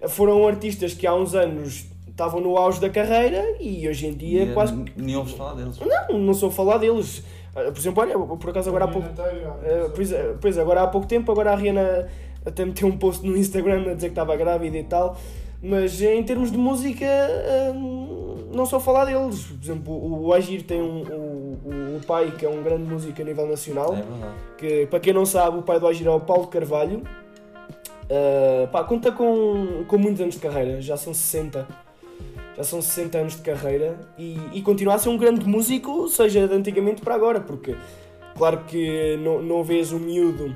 foram 0.09 0.47
artistas 0.47 0.93
que 0.93 1.07
há 1.07 1.13
uns 1.15 1.33
anos 1.35 1.85
estavam 2.07 2.41
no 2.41 2.57
auge 2.57 2.79
da 2.81 2.89
carreira 2.89 3.43
e 3.59 3.87
hoje 3.87 4.07
em 4.07 4.13
dia 4.13 4.43
E, 4.45 4.53
quase. 4.53 4.73
n- 4.73 4.91
Nem 4.95 5.15
ouves 5.15 5.33
falar 5.33 5.53
deles. 5.53 5.77
Não, 5.79 6.17
não 6.19 6.33
sou 6.33 6.49
falar 6.49 6.79
deles. 6.79 7.23
Por 7.65 7.77
exemplo, 7.79 8.03
olha, 8.03 8.17
por 8.37 8.49
acaso 8.49 8.69
agora 8.69 8.85
há 8.85 8.87
pouco. 8.87 9.07
Uh, 9.07 9.89
pois, 9.95 10.11
é, 10.11 10.35
pois, 10.39 10.57
agora 10.57 10.81
há 10.83 10.87
pouco 10.87 11.07
tempo, 11.07 11.31
agora 11.31 11.51
a 11.51 11.55
Rihanna 11.55 12.07
até 12.45 12.63
meteu 12.63 12.87
um 12.87 12.97
post 12.97 13.25
no 13.25 13.35
Instagram 13.35 13.81
a 13.91 13.93
dizer 13.93 14.07
que 14.07 14.11
estava 14.13 14.35
grávida 14.35 14.77
e 14.77 14.83
tal, 14.83 15.17
mas 15.61 16.01
em 16.01 16.23
termos 16.23 16.51
de 16.51 16.57
música 16.57 17.05
hum, 17.75 18.49
não 18.53 18.65
só 18.65 18.79
falar 18.79 19.05
deles. 19.05 19.43
Por 19.43 19.63
exemplo, 19.63 20.23
o 20.25 20.33
Agir 20.33 20.63
tem 20.63 20.81
um, 20.81 21.01
o, 21.01 21.59
o, 21.65 21.97
o 21.97 22.01
pai 22.05 22.31
que 22.37 22.45
é 22.45 22.49
um 22.49 22.61
grande 22.63 22.83
músico 22.83 23.21
a 23.21 23.25
nível 23.25 23.47
nacional, 23.47 23.93
É 23.93 23.95
verdade. 23.95 24.33
que 24.57 24.85
para 24.87 24.99
quem 24.99 25.13
não 25.13 25.25
sabe, 25.25 25.57
o 25.57 25.61
pai 25.63 25.79
do 25.79 25.87
Agir 25.87 26.07
é 26.07 26.11
o 26.11 26.19
Paulo 26.19 26.47
Carvalho. 26.47 27.01
Uh, 28.09 28.67
pá, 28.69 28.83
conta 28.85 29.11
com, 29.11 29.83
com 29.85 29.97
muitos 29.97 30.21
anos 30.21 30.35
de 30.35 30.39
carreira, 30.41 30.79
já 30.81 30.95
são 30.95 31.13
60. 31.13 31.67
Já 32.57 32.63
são 32.63 32.81
60 32.81 33.17
anos 33.19 33.35
de 33.35 33.41
carreira 33.43 33.99
e, 34.17 34.35
e 34.51 34.61
continua 34.63 34.95
a 34.95 34.97
ser 34.97 35.09
um 35.09 35.17
grande 35.17 35.47
músico, 35.47 36.07
seja 36.07 36.47
de 36.47 36.53
antigamente 36.55 37.01
para 37.03 37.13
agora, 37.13 37.39
porque 37.39 37.75
claro 38.35 38.63
que 38.65 39.15
não, 39.17 39.41
não 39.41 39.63
vês 39.63 39.93
um 39.93 39.99
miúdo 39.99 40.55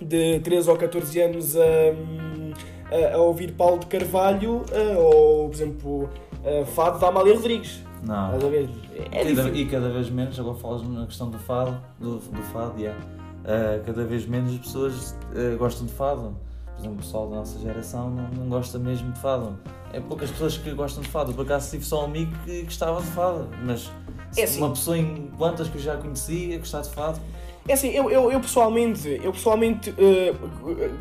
de 0.00 0.40
13 0.40 0.70
ou 0.70 0.76
14 0.76 1.20
anos 1.20 1.56
a, 1.56 3.14
a, 3.14 3.18
ouvir 3.18 3.52
Paulo 3.52 3.80
de 3.80 3.86
Carvalho 3.86 4.62
uh, 4.72 4.98
ou, 4.98 5.48
por 5.48 5.54
exemplo, 5.54 6.10
uh, 6.42 6.64
Fado 6.74 6.98
da 6.98 7.08
Amália 7.08 7.34
Rodrigues. 7.34 7.82
Não. 8.02 8.34
Estás 8.34 8.44
a 8.44 8.48
ver? 8.48 8.68
É 9.12 9.34
Cada- 9.34 9.50
e 9.50 9.66
cada 9.66 9.90
vez 9.90 10.10
menos, 10.10 10.40
agora 10.40 10.56
falas 10.56 10.82
na 10.88 11.04
questão 11.06 11.28
do 11.28 11.38
fado, 11.38 11.78
do, 11.98 12.16
do 12.16 12.42
fado, 12.44 12.80
yeah. 12.80 12.98
Ah, 13.44 13.80
cada 13.84 14.04
vez 14.04 14.26
menos 14.26 14.52
as 14.52 14.58
pessoas 14.58 15.16
ah, 15.34 15.56
gostam 15.56 15.86
de 15.86 15.92
fado. 15.92 16.36
Por 16.80 16.86
exemplo, 16.86 16.98
o 16.98 17.02
pessoal 17.02 17.28
da 17.28 17.36
nossa 17.36 17.58
geração 17.58 18.08
não, 18.10 18.28
não 18.30 18.48
gosta 18.48 18.78
mesmo 18.78 19.12
de 19.12 19.20
fado. 19.20 19.58
É 19.92 20.00
poucas 20.00 20.30
pessoas 20.30 20.56
que 20.56 20.70
gostam 20.72 21.02
de 21.02 21.10
fado. 21.10 21.34
Por 21.34 21.42
acaso 21.42 21.70
tive 21.70 21.84
só 21.84 22.02
um 22.02 22.04
amigo 22.06 22.32
que 22.44 22.62
gostava 22.62 23.02
de 23.02 23.06
fado, 23.08 23.48
mas 23.64 23.90
É 24.36 24.44
assim. 24.44 24.58
uma 24.58 24.70
pessoa 24.70 24.96
em 24.96 25.30
quantas 25.36 25.68
que 25.68 25.76
eu 25.76 25.82
já 25.82 25.96
conhecia 25.98 26.56
gostar 26.58 26.80
de 26.80 26.88
fado, 26.90 27.20
É 27.68 27.74
assim, 27.74 27.88
eu, 27.90 28.10
eu, 28.10 28.32
eu 28.32 28.40
pessoalmente, 28.40 29.20
eu 29.22 29.30
pessoalmente 29.32 29.94
eh, 29.98 30.32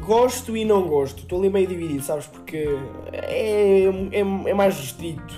gosto 0.05 0.57
e 0.57 0.65
não 0.65 0.86
gosto. 0.86 1.19
Estou 1.19 1.39
ali 1.39 1.50
meio 1.50 1.65
dividido, 1.65 2.03
sabes? 2.03 2.27
Porque 2.27 2.67
é, 3.13 3.86
é, 4.12 4.19
é 4.50 4.53
mais 4.53 4.75
restrito. 4.77 5.33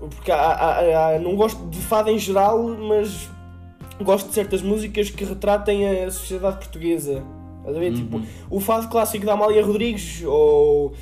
Porque 0.00 0.32
há, 0.32 0.36
há- 0.36 1.14
há- 1.14 1.18
não 1.20 1.36
gosto 1.36 1.64
de 1.68 1.78
fado 1.78 2.10
em 2.10 2.18
geral, 2.18 2.60
mas 2.66 3.28
gosto 4.02 4.26
de 4.28 4.34
certas 4.34 4.60
músicas 4.60 5.08
que 5.08 5.24
retratem 5.24 6.02
a 6.04 6.10
sociedade 6.10 6.56
portuguesa. 6.56 7.22
Estás 7.62 7.76
a 7.76 7.80
ver? 7.80 7.94
Tipo, 7.94 8.16
Uhum. 8.16 8.24
o 8.50 8.60
fado 8.60 8.88
clássico 8.88 9.24
da 9.24 9.34
Amália 9.34 9.64
Rodrigues 9.64 10.22
ou. 10.24 10.92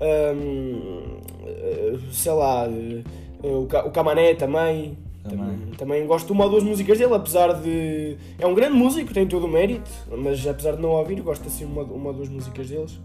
hum, 0.00 1.18
eh, 1.46 1.98
sei 2.12 2.32
lá. 2.32 2.66
eh, 2.68 3.02
o, 3.42 3.62
o 3.62 3.90
Camané 3.90 4.34
também. 4.34 4.96
Também. 5.22 5.58
Também, 5.76 6.06
gosto 6.06 6.26
de 6.26 6.32
uma 6.32 6.44
ou 6.44 6.50
duas 6.50 6.62
músicas 6.62 6.98
dele, 6.98 7.14
apesar 7.14 7.52
de. 7.60 8.16
É 8.38 8.46
um 8.46 8.54
grande 8.54 8.74
músico, 8.76 9.12
tem 9.12 9.26
todo 9.26 9.44
o 9.44 9.48
mérito, 9.48 9.90
mas 10.16 10.46
apesar 10.46 10.76
de 10.76 10.82
não 10.82 10.90
ouvir, 10.90 11.20
gosto 11.20 11.46
assim 11.46 11.64
uma, 11.64 11.82
uma 11.82 12.08
ou 12.08 12.14
duas 12.14 12.28
músicas 12.28 12.68
deles. 12.68 12.98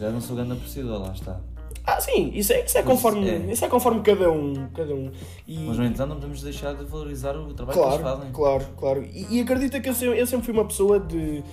já 0.00 0.10
não 0.10 0.20
sou 0.20 0.34
grande 0.36 0.52
apreciador, 0.52 1.00
lá 1.02 1.12
está. 1.12 1.38
Ah, 1.84 2.00
sim, 2.00 2.32
isso 2.34 2.52
é, 2.52 2.64
isso 2.64 2.76
é, 2.78 2.82
conforme, 2.82 3.28
é. 3.28 3.36
Isso 3.52 3.64
é 3.64 3.68
conforme 3.68 4.00
cada 4.00 4.28
um. 4.30 4.66
Cada 4.74 4.92
um. 4.92 5.08
E, 5.46 5.56
Mas 5.58 5.76
no 5.78 5.84
entanto 5.84 6.08
não 6.08 6.16
podemos 6.16 6.42
deixar 6.42 6.74
de 6.74 6.84
valorizar 6.84 7.36
o 7.36 7.54
trabalho 7.54 7.78
que 7.78 7.84
claro, 7.84 8.00
eles 8.00 8.02
fazem. 8.16 8.32
claro, 8.32 8.64
claro. 8.76 9.04
E, 9.12 9.36
e 9.36 9.40
acredita 9.40 9.78
que 9.78 9.88
eu 9.88 10.14
eu 10.14 10.26
sempre 10.26 10.46
fui 10.46 10.54
uma 10.54 10.64
pessoa 10.64 10.98
de, 10.98 11.44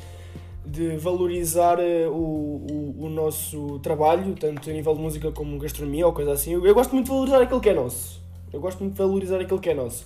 de 0.66 0.96
valorizar 0.98 1.78
eh, 1.80 2.08
o, 2.08 2.14
o, 2.72 2.96
o 3.06 3.10
nosso 3.10 3.80
trabalho, 3.80 4.34
tanto 4.40 4.70
a 4.70 4.74
nível 4.74 4.96
de 4.96 5.02
música 5.02 5.32
como 5.32 5.58
gastronomia 5.60 6.08
ou 6.08 6.14
coisa 6.14 6.32
assim. 6.32 6.54
Eu, 6.54 6.74
gosto 6.74 6.92
muito 6.94 7.06
de 7.06 7.12
valorizar 7.12 7.42
aquilo 7.42 7.60
que 7.62 7.70
é 7.70 7.74
nosso. 7.74 8.22
Eu 8.52 8.60
gosto 8.62 8.80
muito 8.80 8.94
de 8.94 9.00
valorizar 9.00 9.40
aquilo 9.42 9.60
que 9.60 9.70
é 9.70 9.74
nosso. 9.74 10.06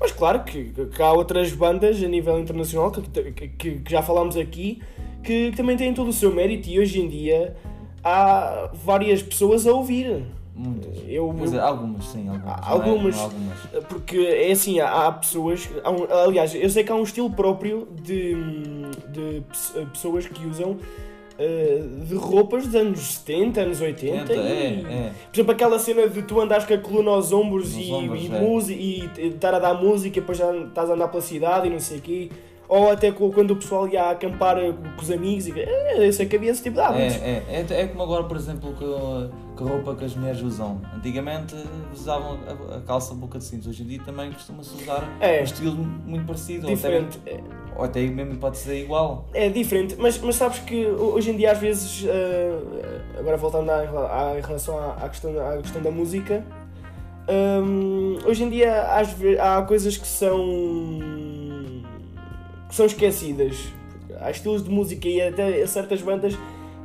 Mas 0.00 0.10
claro 0.12 0.42
que, 0.44 0.64
que 0.64 1.02
há 1.02 1.12
outras 1.12 1.52
bandas 1.52 2.02
a 2.02 2.08
nível 2.08 2.38
internacional 2.40 2.90
que, 2.90 3.02
que, 3.32 3.48
que- 3.48 3.82
já 3.90 4.02
falámos 4.02 4.36
aqui 4.36 4.80
que 5.22 5.52
também 5.56 5.76
têm 5.76 5.94
todo 5.94 6.08
o 6.08 6.12
seu 6.12 6.32
mérito 6.34 6.68
e 6.68 6.80
hoje 6.80 7.00
em 7.00 7.08
dia 7.08 7.54
há 8.02 8.70
várias 8.72 9.22
pessoas 9.22 9.66
a 9.66 9.72
ouvir. 9.72 10.24
Muitas. 10.54 10.98
Eu, 11.08 11.32
dizer, 11.32 11.56
eu- 11.56 11.64
algumas, 11.64 12.04
sim, 12.04 12.28
algumas. 12.28 12.44
Não 12.44 12.52
é? 12.52 12.58
algumas. 12.62 13.16
Não 13.16 13.22
algumas. 13.24 13.58
porque 13.88 14.18
é 14.18 14.52
assim, 14.52 14.80
há, 14.80 15.06
há 15.06 15.12
pessoas. 15.12 15.68
há 15.82 15.90
um- 15.90 16.06
aliás, 16.26 16.54
eu 16.54 16.68
sei 16.68 16.84
que 16.84 16.92
há 16.92 16.94
um 16.94 17.02
estilo 17.02 17.30
próprio 17.30 17.88
de, 18.02 18.34
de 19.08 19.42
pe- 19.74 19.86
pessoas 19.92 20.26
que 20.26 20.46
usam 20.46 20.76
eh, 21.38 21.82
de 22.06 22.14
roupas 22.14 22.66
dos 22.66 22.74
anos 22.74 23.00
70, 23.14 23.62
anos 23.62 23.80
80. 23.80 24.32
É, 24.32 24.36
é, 24.36 24.70
e- 24.70 24.84
é. 24.84 25.12
Por 25.30 25.36
exemplo, 25.36 25.52
aquela 25.52 25.78
cena 25.78 26.06
de 26.06 26.22
tu 26.22 26.38
andares 26.40 26.66
com 26.66 26.74
a 26.74 26.78
coluna 26.78 27.10
aos 27.12 27.32
ombros, 27.32 27.74
Nos 27.74 27.86
e, 27.88 27.90
ombros, 27.92 28.68
e, 28.68 29.10
é. 29.18 29.20
e 29.22 29.26
estar 29.28 29.54
a 29.54 29.58
dar 29.58 29.74
música 29.74 30.18
e 30.18 30.20
depois 30.20 30.36
já 30.36 30.54
estás 30.54 30.90
a 30.90 30.94
andar 30.94 31.08
pela 31.08 31.22
cidade 31.22 31.66
e 31.68 31.70
não 31.70 31.80
sei 31.80 31.98
o 31.98 32.00
quê. 32.02 32.28
Ou 32.74 32.90
até 32.90 33.12
quando 33.12 33.50
o 33.50 33.56
pessoal 33.56 33.86
ia 33.86 34.08
acampar 34.10 34.56
eh, 34.56 34.72
com 34.96 35.02
os 35.02 35.10
amigos 35.10 35.46
e 35.46 35.60
é, 35.60 36.06
eu 36.08 36.10
sei 36.10 36.24
que 36.24 36.36
havia 36.36 36.50
esse 36.50 36.62
tipo 36.62 36.76
de 36.76 36.80
hábitos. 36.80 37.16
É, 37.16 37.42
é, 37.50 37.66
é, 37.70 37.80
é 37.82 37.86
como 37.86 38.02
agora, 38.02 38.24
por 38.24 38.36
exemplo, 38.36 38.72
com 38.78 39.28
com 39.54 39.66
a 39.66 39.68
roupa 39.68 39.94
que 39.94 40.06
as 40.06 40.14
mulheres 40.16 40.40
usam. 40.40 40.80
Antigamente 40.96 41.54
usavam 41.92 42.38
a, 42.48 42.76
a 42.76 42.80
calça 42.80 43.14
boca 43.14 43.36
de 43.38 43.44
cintos, 43.44 43.66
hoje 43.68 43.82
em 43.82 43.86
dia 43.86 44.00
também 44.02 44.32
costuma-se 44.32 44.74
usar 44.82 45.06
É. 45.20 45.40
um 45.42 45.44
estilo 45.44 45.76
muito 45.76 46.24
parecido, 46.24 46.66
ou 46.66 46.72
até, 46.72 46.74
Diferente. 46.88 47.20
ou 47.76 47.84
até 47.84 48.00
mesmo 48.06 48.36
pode 48.36 48.56
ser 48.56 48.80
igual. 48.82 49.28
É 49.34 49.50
diferente, 49.50 49.94
mas, 49.98 50.18
mas 50.18 50.36
sabes 50.36 50.60
que 50.60 50.86
hoje 50.86 51.30
em 51.30 51.36
dia 51.36 51.52
às 51.52 51.58
vezes, 51.58 52.06
eh, 52.08 52.58
agora 53.18 53.36
voltando 53.36 53.68
à, 53.68 53.76
à- 53.80 54.38
em 54.38 54.40
relação 54.40 54.78
à, 54.78 54.94
à 55.04 55.08
questão, 55.10 55.32
à 55.38 55.58
questão 55.58 55.82
da 55.82 55.90
música, 55.90 56.42
hum, 57.28 58.16
hoje 58.24 58.44
em 58.44 58.48
dia 58.48 58.82
às 58.96 59.14
há 59.38 59.60
coisas 59.62 59.98
que 59.98 60.06
são 60.06 60.38
que 62.72 62.76
são 62.76 62.86
esquecidas. 62.86 63.68
Há 64.18 64.30
estilos 64.30 64.64
de 64.64 64.70
música 64.70 65.06
e 65.06 65.20
até 65.20 65.64
certas 65.66 66.00
bandas 66.00 66.34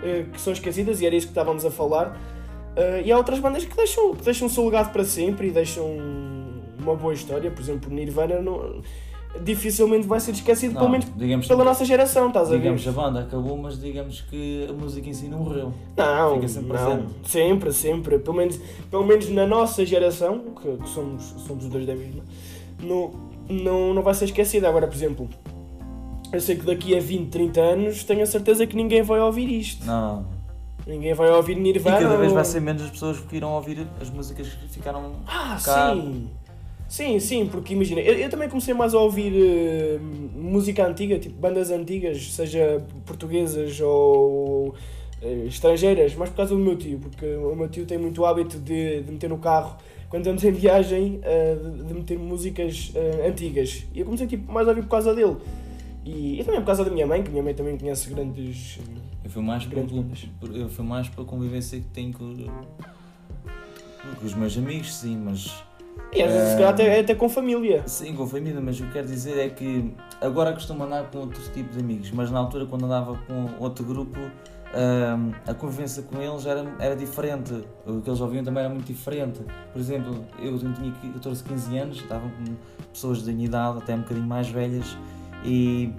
eh, 0.03 0.25
que 0.33 0.39
são 0.41 0.51
esquecidas 0.51 0.99
e 0.99 1.05
era 1.05 1.15
isso 1.15 1.27
que 1.27 1.31
estávamos 1.31 1.63
a 1.63 1.71
falar. 1.71 2.19
Eh, 2.75 3.03
e 3.05 3.11
há 3.11 3.17
outras 3.17 3.39
bandas 3.39 3.63
que 3.63 3.73
deixam, 3.73 4.13
que 4.13 4.21
deixam 4.23 4.47
o 4.47 4.49
seu 4.49 4.65
legado 4.65 4.91
para 4.91 5.05
sempre 5.05 5.47
e 5.47 5.51
deixam 5.51 5.85
uma 6.77 6.93
boa 6.93 7.13
história. 7.13 7.49
Por 7.49 7.61
exemplo, 7.61 7.89
Nirvana 7.89 8.41
não, 8.41 8.81
dificilmente 9.41 10.05
vai 10.05 10.19
ser 10.19 10.31
esquecido, 10.31 10.73
pelo 10.73 10.85
Não, 10.85 10.91
menos 10.91 11.07
digamos, 11.15 11.47
pela 11.47 11.63
nossa 11.63 11.85
geração, 11.85 12.27
estás 12.27 12.49
a 12.49 12.51
ver? 12.51 12.57
digamos 12.59 12.85
a 12.85 12.91
banda 12.91 13.19
acabou, 13.21 13.55
mas 13.55 13.79
digamos 13.79 14.19
que 14.21 14.67
a 14.69 14.73
música 14.73 15.07
em 15.09 15.13
si 15.13 15.29
não 15.29 15.39
morreu. 15.39 15.71
Não, 15.95 16.35
Fica 16.35 16.47
sempre 16.49 16.73
não, 16.73 16.85
presente. 16.85 17.13
sempre, 17.23 17.71
sempre. 17.71 18.19
Pelo 18.19 18.35
menos, 18.35 18.59
pelo 18.91 19.05
menos 19.05 19.29
na 19.29 19.47
nossa 19.47 19.85
geração, 19.85 20.39
que, 20.61 20.83
que 20.83 20.89
somos, 20.89 21.23
somos 21.47 21.63
os 21.63 21.69
dois 21.69 21.85
da 21.85 21.95
mesma, 21.95 22.23
não, 22.83 23.13
não, 23.49 23.93
não 23.93 24.01
vai 24.01 24.13
ser 24.13 24.25
esquecida. 24.25 24.67
Agora, 24.67 24.85
por 24.85 24.95
exemplo, 24.95 25.29
eu 26.31 26.41
sei 26.41 26.55
que 26.55 26.65
daqui 26.65 26.95
a 26.95 26.99
20, 26.99 27.29
30 27.29 27.61
anos 27.61 28.03
tenho 28.03 28.21
a 28.21 28.25
certeza 28.25 28.65
que 28.67 28.75
ninguém 28.75 29.01
vai 29.01 29.19
ouvir 29.19 29.49
isto. 29.49 29.85
Não. 29.85 30.25
Ninguém 30.85 31.13
vai 31.13 31.29
ouvir 31.31 31.57
E 31.57 31.59
Nirvana. 31.59 31.99
cada 31.99 32.15
vez 32.17 32.31
vai 32.31 32.45
ser 32.45 32.61
menos 32.61 32.81
as 32.81 32.89
pessoas 32.89 33.19
que 33.19 33.35
irão 33.35 33.51
ouvir 33.53 33.85
as 34.01 34.09
músicas 34.09 34.47
que 34.47 34.67
ficaram. 34.69 35.15
Ah, 35.27 35.57
cá. 35.63 35.93
sim! 35.93 36.29
Sim, 36.87 37.19
sim, 37.19 37.45
porque 37.47 37.73
imagina, 37.73 37.99
eu, 37.99 38.13
eu 38.13 38.29
também 38.29 38.47
comecei 38.47 38.73
mais 38.73 38.93
a 38.93 38.99
ouvir 38.99 39.33
eh, 39.35 39.99
música 40.33 40.87
antiga, 40.87 41.19
tipo 41.19 41.35
bandas 41.37 41.69
antigas, 41.69 42.31
seja 42.31 42.81
portuguesas 43.05 43.81
ou 43.81 44.73
eh, 45.21 45.43
estrangeiras, 45.47 46.15
mas 46.15 46.29
por 46.29 46.37
causa 46.37 46.55
do 46.55 46.61
meu 46.61 46.77
tio, 46.77 46.97
porque 46.99 47.25
o 47.25 47.53
meu 47.57 47.67
tio 47.67 47.85
tem 47.85 47.97
muito 47.97 48.25
hábito 48.25 48.57
de, 48.57 49.01
de 49.01 49.11
meter 49.11 49.29
no 49.29 49.37
carro, 49.37 49.75
quando 50.07 50.21
estamos 50.21 50.41
em 50.45 50.51
viagem, 50.53 51.19
eh, 51.23 51.57
de, 51.61 51.83
de 51.83 51.93
meter 51.93 52.17
músicas 52.17 52.93
antigas. 53.27 53.83
E 53.93 53.99
eu 53.99 54.05
comecei 54.05 54.25
tipo, 54.25 54.49
mais 54.49 54.65
a 54.65 54.69
ouvir 54.69 54.83
por 54.83 54.91
causa 54.91 55.13
dele. 55.13 55.35
E, 56.07 56.39
e 56.39 56.43
também 56.45 56.61
por 56.61 56.67
causa 56.67 56.85
da 56.85 56.89
minha 56.91 57.05
mãe, 57.05 57.21
que 57.21 57.29
minha 57.29 57.43
mãe 57.43 57.53
também 57.53 57.77
conhece 57.77 58.09
grandes. 58.09 58.79
Eu 59.23 59.29
fui 59.29 59.41
mais, 59.43 59.65
Grandes 59.65 60.29
por- 60.39 60.55
eu 60.55 60.69
fui 60.69 60.85
mais 60.85 61.09
pela 61.09 61.27
convivência 61.27 61.77
que 61.79 61.87
tenho 61.87 62.13
com, 62.13 62.33
com 64.19 64.25
os 64.25 64.33
meus 64.33 64.57
amigos, 64.57 64.95
sim, 64.95 65.17
mas 65.17 65.63
E 66.13 66.21
às 66.21 66.31
vezes, 66.31 66.61
até, 66.61 66.99
até 67.01 67.13
com 67.13 67.27
família. 67.27 67.83
Sim, 67.87 68.15
com 68.15 68.25
família, 68.25 68.61
mas 68.61 68.79
o 68.79 68.85
que 68.85 68.93
quero 68.93 69.07
dizer 69.07 69.37
é 69.37 69.49
que 69.49 69.93
agora 70.21 70.53
costumo 70.53 70.83
andar 70.83 71.09
com 71.11 71.19
outros 71.19 71.49
tipos 71.49 71.75
de 71.75 71.81
amigos, 71.81 72.09
mas 72.11 72.31
na 72.31 72.39
altura 72.39 72.65
quando 72.65 72.85
andava 72.85 73.17
com 73.27 73.61
outro 73.61 73.83
grupo, 73.83 74.17
hum, 74.17 75.31
a 75.45 75.53
convivência 75.53 76.03
com 76.03 76.21
eles 76.21 76.45
era, 76.45 76.73
era 76.79 76.95
diferente. 76.95 77.53
O 77.85 77.99
que 78.01 78.09
eles 78.09 78.21
ouviam 78.21 78.45
também 78.45 78.63
era 78.63 78.73
muito 78.73 78.85
diferente. 78.87 79.41
Por 79.73 79.79
exemplo, 79.79 80.23
eu 80.39 80.57
tinha 80.57 80.93
14, 81.15 81.43
15 81.43 81.77
anos, 81.77 81.97
estava 81.97 82.29
com 82.29 82.55
pessoas 82.93 83.23
da 83.23 83.31
minha 83.33 83.45
idade, 83.45 83.79
até 83.79 83.93
um 83.93 83.99
bocadinho 83.99 84.25
mais 84.25 84.47
velhas, 84.47 84.97
e 85.47 85.93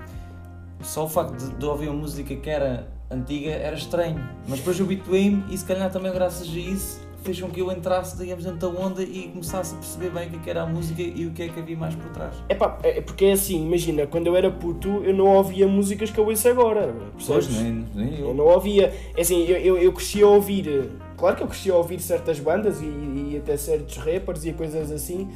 só 0.83 1.05
o 1.05 1.09
facto 1.09 1.37
de, 1.37 1.51
de 1.57 1.65
ouvir 1.65 1.89
uma 1.89 1.99
música 2.01 2.37
que 2.37 2.51
era 2.51 2.87
antiga 3.11 3.51
era 3.51 3.75
estranho. 3.77 4.23
Mas 4.47 4.59
depois 4.59 4.79
eu 4.79 4.85
habituei-me 4.85 5.43
e 5.51 5.57
se 5.57 5.65
calhar 5.65 5.91
também 5.91 6.13
graças 6.13 6.47
a 6.49 6.59
isso 6.59 7.09
fez 7.23 7.41
com 7.41 7.49
que 7.51 7.61
eu 7.61 7.71
entrasse, 7.73 8.17
digamos, 8.17 8.45
dentro 8.45 8.71
da 8.71 8.81
onda 8.81 9.03
e 9.03 9.29
começasse 9.29 9.75
a 9.75 9.79
perceber 9.79 10.11
bem 10.11 10.29
o 10.29 10.41
que 10.41 10.49
era 10.49 10.63
a 10.63 10.67
música 10.67 11.03
e 11.03 11.27
o 11.27 11.31
que 11.33 11.43
é 11.43 11.49
que 11.49 11.61
havia 11.61 11.77
mais 11.77 11.95
por 11.95 12.11
trás. 12.11 12.35
É 12.49 12.55
pá, 12.55 12.79
é 12.83 13.01
porque 13.01 13.27
é 13.27 13.33
assim, 13.33 13.65
imagina, 13.67 14.07
quando 14.07 14.29
eu 14.29 14.37
era 14.37 14.51
puto 14.51 14.89
eu 15.05 15.13
não 15.15 15.27
ouvia 15.27 15.67
músicas 15.67 16.11
que 16.11 16.19
eu 16.19 16.27
ouço 16.27 16.49
agora. 16.49 16.95
Percebes? 17.17 17.47
Pois, 17.47 17.61
nem, 17.61 17.85
nem 17.95 18.21
Eu 18.21 18.29
eu. 18.29 18.35
não 18.35 18.45
ouvia, 18.47 18.95
é 19.17 19.21
assim, 19.21 19.45
eu, 19.47 19.57
eu, 19.57 19.79
eu 19.79 19.93
cresci 19.93 20.23
a 20.23 20.29
ouvir, 20.29 20.91
claro 21.17 21.37
que 21.37 21.43
eu 21.43 21.49
cresci 21.49 21.71
a 21.71 21.75
ouvir 21.77 22.01
certas 22.01 22.39
bandas 22.39 22.81
e, 22.81 22.85
e 22.87 23.37
até 23.37 23.57
certos 23.57 23.97
rappers 23.97 24.45
e 24.45 24.53
coisas 24.53 24.91
assim, 24.93 25.29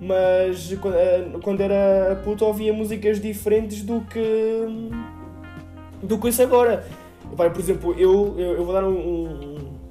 mas 0.00 0.72
quando, 0.80 0.94
eh, 0.94 1.28
quando 1.42 1.60
era 1.60 2.20
puto 2.24 2.44
ouvia 2.44 2.72
músicas 2.72 3.20
diferentes 3.20 3.82
do 3.82 4.00
que 4.02 4.90
do 6.02 6.18
que 6.18 6.28
isso 6.28 6.42
agora. 6.42 6.86
Vai, 7.32 7.50
por 7.50 7.60
exemplo, 7.60 7.94
eu, 7.98 8.34
eu, 8.38 8.52
eu 8.56 8.64
vou 8.64 8.72
dar 8.72 8.84
um, 8.84 8.96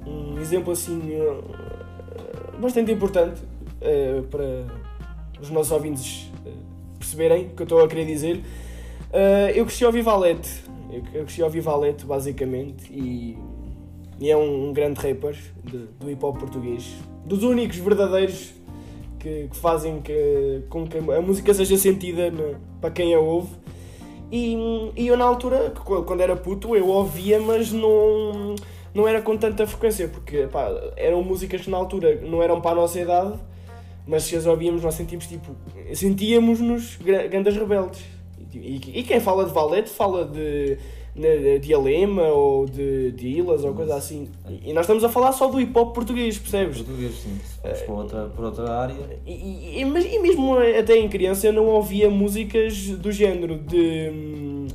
um, 0.06 0.34
um 0.34 0.40
exemplo 0.40 0.72
assim 0.72 1.00
eh, 1.12 1.40
bastante 2.58 2.90
importante 2.90 3.40
eh, 3.80 4.22
para 4.30 4.66
os 5.40 5.50
nossos 5.50 5.70
ouvintes 5.72 6.30
perceberem 6.98 7.46
o 7.46 7.50
que 7.50 7.62
eu 7.62 7.64
estou 7.64 7.84
a 7.84 7.88
querer 7.88 8.06
dizer. 8.06 8.42
Eh, 9.12 9.52
eu 9.54 9.64
cresci 9.64 9.84
a 9.84 9.86
ouvir 9.88 10.02
Valete. 10.02 10.50
Eu, 10.90 11.02
cresci 11.24 11.42
a 11.42 11.44
ouvir 11.44 11.62
basicamente, 12.06 12.90
e, 12.90 13.36
e 14.18 14.30
é 14.30 14.36
um, 14.36 14.70
um 14.70 14.72
grande 14.72 14.98
rapper 14.98 15.36
de- 15.62 15.86
do 16.00 16.10
hip 16.10 16.24
hop 16.24 16.38
português. 16.38 16.94
Dos 17.26 17.42
únicos 17.42 17.76
verdadeiros 17.76 18.54
que, 19.18 19.48
que 19.48 19.56
fazem 19.56 20.00
que, 20.00 20.62
com 20.68 20.86
que 20.86 20.96
a 20.98 21.20
música 21.20 21.52
seja 21.52 21.76
sentida 21.76 22.30
na- 22.30 22.58
para 22.80 22.90
quem 22.90 23.14
a 23.14 23.18
ouve. 23.20 23.50
E, 24.30 24.56
e 24.96 25.06
eu, 25.08 25.16
na 25.16 25.24
altura, 25.24 25.70
qu- 25.84 26.02
quando 26.04 26.20
era 26.20 26.36
puto, 26.36 26.76
eu 26.76 26.86
ouvia, 26.88 27.40
mas 27.40 27.72
não, 27.72 28.54
não 28.94 29.08
era 29.08 29.22
com 29.22 29.36
tanta 29.36 29.66
frequência, 29.66 30.06
porque 30.08 30.46
pá, 30.46 30.68
eram 30.96 31.22
músicas 31.22 31.62
que 31.62 31.70
na 31.70 31.76
altura 31.78 32.20
não 32.22 32.42
eram 32.42 32.60
para 32.60 32.72
a 32.72 32.74
nossa 32.74 33.00
idade, 33.00 33.34
mas 34.06 34.24
se 34.24 34.36
as 34.36 34.44
ouvíamos, 34.46 34.82
nós 34.82 34.94
sentimos 34.94 35.26
tipo. 35.26 35.54
sentíamos-nos 35.94 36.96
gra- 36.96 37.26
grandes 37.26 37.56
rebeldes. 37.56 38.00
E, 38.52 38.58
e- 38.58 38.98
e 39.00 39.02
quem 39.02 39.20
fala 39.20 39.44
de 39.44 39.52
Valete 39.52 39.90
fala 39.90 40.24
de, 40.24 40.78
de, 41.18 41.58
de 41.58 41.74
Alema 41.74 42.22
ou 42.28 42.64
de, 42.66 43.10
de 43.12 43.28
Ilas 43.28 43.64
ou 43.64 43.74
coisa 43.74 43.94
assim. 43.96 44.28
E, 44.64 44.72
nós 44.72 44.82
estamos 44.84 45.02
a 45.04 45.08
falar 45.08 45.32
só 45.32 45.48
do 45.48 45.60
hip 45.60 45.76
hop 45.78 45.94
português, 45.94 46.38
percebes? 46.38 46.78
Português, 46.82 47.12
sim. 47.14 47.38
Fores 47.60 47.82
para 47.82 47.94
outra, 47.94 48.24
por 48.34 48.44
outra 48.44 48.70
área. 48.70 48.94
E, 49.26 49.32
e- 49.32 49.80
e 49.80 50.18
mesmo 50.20 50.56
até 50.58 50.96
em 50.96 51.08
criança 51.08 51.46
eu 51.46 51.52
não 51.52 51.66
ouvia 51.66 52.08
músicas 52.08 52.76
do 52.90 53.10
género 53.12 53.56
de. 53.58 54.10
hum, 54.12 54.66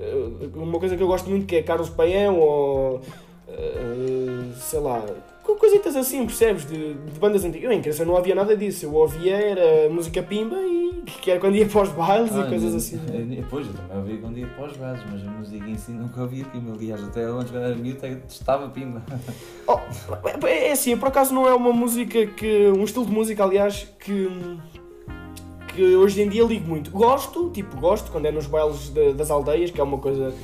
eh, 0.00 0.48
Uma 0.54 0.78
coisa 0.78 0.96
que 0.96 1.02
eu 1.02 1.06
gosto 1.06 1.28
muito 1.30 1.46
que 1.46 1.56
é 1.56 1.62
Carlos 1.62 1.88
Paião 1.90 2.38
ou. 2.40 3.00
eh, 3.48 4.52
sei 4.58 4.80
lá. 4.80 5.04
co- 5.42 5.56
Coisitas 5.56 5.94
assim, 5.96 6.24
percebes? 6.26 6.64
De, 6.66 6.94
de 6.94 7.18
bandas 7.20 7.44
antigas. 7.44 7.64
Eu 7.70 7.72
em 7.76 7.80
criança 7.80 8.04
não 8.04 8.14
ouvia 8.14 8.34
nada 8.34 8.56
disso. 8.56 8.86
Eu 8.86 8.94
ouvia 8.94 9.36
era 9.36 9.88
música 9.90 10.22
pimba 10.22 10.56
e 10.56 10.81
que 11.22 11.30
era 11.30 11.40
quando 11.40 11.56
ia 11.56 11.66
para 11.66 11.82
os 11.82 11.88
bailes 11.90 12.32
Ah, 12.34 12.40
e 12.46 12.48
coisas 12.48 12.74
assim. 12.74 13.00
eu- 13.12 13.26
Depois 13.26 13.66
eu 13.66 13.72
também 13.74 13.96
ouvi 13.98 14.18
quando 14.18 14.38
ia 14.38 14.46
para 14.46 14.66
os 14.66 14.76
bares, 14.76 15.02
mas 15.10 15.26
a 15.26 15.30
música 15.30 15.68
em 15.68 15.76
si 15.76 15.90
nunca 15.92 16.20
ouvia 16.22 16.44
pimba. 16.44 16.72
Aliás, 16.74 17.02
até 17.02 17.24
antes 17.24 17.50
quando 17.50 17.64
era 17.64 17.74
miúdo 17.74 17.98
até 17.98 18.20
estava 18.28 18.68
pimba. 18.68 19.02
Oh, 19.66 20.46
é 20.46 20.72
assim, 20.72 20.96
por 20.96 21.08
acaso 21.08 21.32
não 21.32 21.46
é 21.48 21.54
uma 21.54 21.72
música 21.72 22.26
que. 22.26 22.68
um 22.76 22.84
estilo 22.84 23.06
de 23.06 23.12
música, 23.12 23.42
aliás, 23.44 23.86
que. 24.00 24.28
que 25.74 25.96
hoje 25.96 26.20
em 26.22 26.28
dia 26.28 26.44
ligo 26.44 26.68
muito. 26.68 26.90
Gosto, 26.90 27.50
tipo, 27.50 27.76
gosto 27.80 28.10
quando 28.10 28.26
é 28.26 28.30
nos 28.32 28.46
bailes 28.46 28.90
da- 28.90 29.12
das 29.12 29.30
aldeias, 29.30 29.70
que 29.70 29.80
é 29.80 29.84
uma 29.84 29.98
coisa 29.98 30.34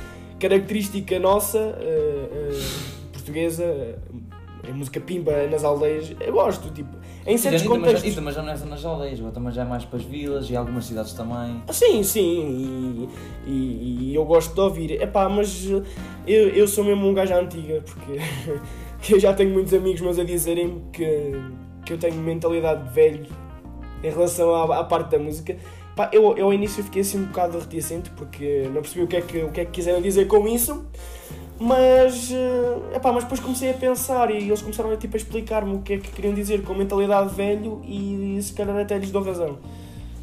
característica 0.40 1.18
nossa, 1.18 1.58
eh, 1.58 2.28
eh, 2.32 2.60
portuguesa, 3.12 3.98
a 4.68 4.72
música 4.72 5.00
pimba 5.00 5.46
nas 5.46 5.64
aldeias. 5.64 6.14
Eu 6.20 6.32
gosto, 6.32 6.70
tipo, 6.70 6.96
em 7.26 7.36
certos 7.38 7.62
e, 7.62 7.68
contextos. 7.68 8.12
e 8.12 8.14
também 8.14 8.32
já 8.34 8.42
não 8.42 8.52
é 8.52 8.56
só 8.56 8.66
nas 8.66 8.84
aldeias, 8.84 9.18
agora 9.18 9.34
também 9.34 9.52
já 9.52 9.62
é 9.62 9.64
mais 9.64 9.84
para 9.84 9.98
as 9.98 10.04
vilas 10.04 10.50
e 10.50 10.56
algumas 10.56 10.84
cidades 10.84 11.12
também. 11.12 11.62
Ah, 11.66 11.72
Sim, 11.72 12.02
sim, 12.02 13.08
e, 13.46 13.50
e- 13.50 14.10
e 14.10 14.14
eu 14.14 14.24
gosto 14.24 14.54
de 14.54 14.60
ouvir. 14.60 15.00
Epá, 15.02 15.28
mas 15.28 15.66
eu, 16.26 16.48
eu 16.48 16.66
sou 16.68 16.84
mesmo 16.84 17.06
um 17.08 17.14
gajo 17.14 17.34
à 17.34 17.38
antiga, 17.38 17.82
porque 17.84 18.18
eu 19.14 19.20
já 19.20 19.32
tenho 19.34 19.50
muitos 19.50 19.72
amigos 19.74 20.00
meus 20.00 20.18
a 20.18 20.24
dizerem 20.24 20.82
que, 20.92 21.32
que 21.84 21.92
eu 21.92 21.98
tenho 21.98 22.14
mentalidade 22.16 22.84
de 22.88 22.94
velho 22.94 23.26
em 24.02 24.10
relação 24.10 24.54
à, 24.54 24.78
à 24.80 24.84
parte 24.84 25.10
da 25.10 25.18
música. 25.18 25.56
Pá, 25.96 26.08
eu, 26.12 26.36
eu 26.36 26.46
ao 26.46 26.52
início 26.54 26.84
fiquei 26.84 27.02
assim 27.02 27.18
um 27.18 27.24
bocado 27.24 27.58
reticente, 27.58 28.10
porque 28.10 28.62
não 28.72 28.82
percebi 28.82 29.02
o 29.02 29.08
que 29.08 29.16
é 29.16 29.20
que, 29.20 29.38
o 29.42 29.50
que, 29.50 29.60
é 29.60 29.64
que 29.64 29.72
quiseram 29.72 30.00
dizer 30.00 30.26
com 30.28 30.46
isso. 30.46 30.84
Mas, 31.60 32.30
eh, 32.30 32.96
epá, 32.96 33.12
mas 33.12 33.24
depois 33.24 33.40
comecei 33.40 33.70
a 33.70 33.74
pensar 33.74 34.30
e 34.30 34.46
eles 34.46 34.62
começaram 34.62 34.92
a, 34.92 34.96
tipo, 34.96 35.16
a 35.16 35.18
explicar-me 35.18 35.74
o 35.74 35.80
que 35.80 35.94
é 35.94 35.98
que 35.98 36.10
queriam 36.10 36.32
dizer 36.32 36.62
com 36.62 36.72
mentalidade 36.72 37.30
de 37.30 37.34
velho 37.34 37.82
e 37.84 38.38
se 38.40 38.52
calhar 38.52 38.76
até 38.76 38.96
lhes 38.96 39.10
dou 39.10 39.22
razão. 39.22 39.58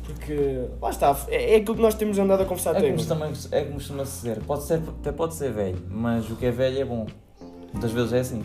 Porque, 0.05 0.61
lá 0.81 0.89
está, 0.91 1.15
é, 1.27 1.53
é 1.53 1.57
aquilo 1.57 1.75
que 1.75 1.81
nós 1.81 1.95
temos 1.95 2.17
andado 2.17 2.41
a 2.41 2.45
conversar 2.45 2.75
É 2.75 2.89
até 2.89 3.03
também, 3.03 3.33
é 3.51 3.61
como 3.63 3.73
costuma-se 3.75 4.15
dizer, 4.17 4.39
pode 4.43 4.63
ser, 4.63 4.79
até 5.01 5.11
pode 5.11 5.33
ser 5.33 5.51
velho, 5.51 5.77
mas 5.89 6.29
o 6.29 6.35
que 6.35 6.45
é 6.45 6.51
velho 6.51 6.79
é 6.79 6.85
bom. 6.85 7.05
Muitas 7.73 7.91
vezes 7.91 8.13
é 8.13 8.19
assim. 8.19 8.41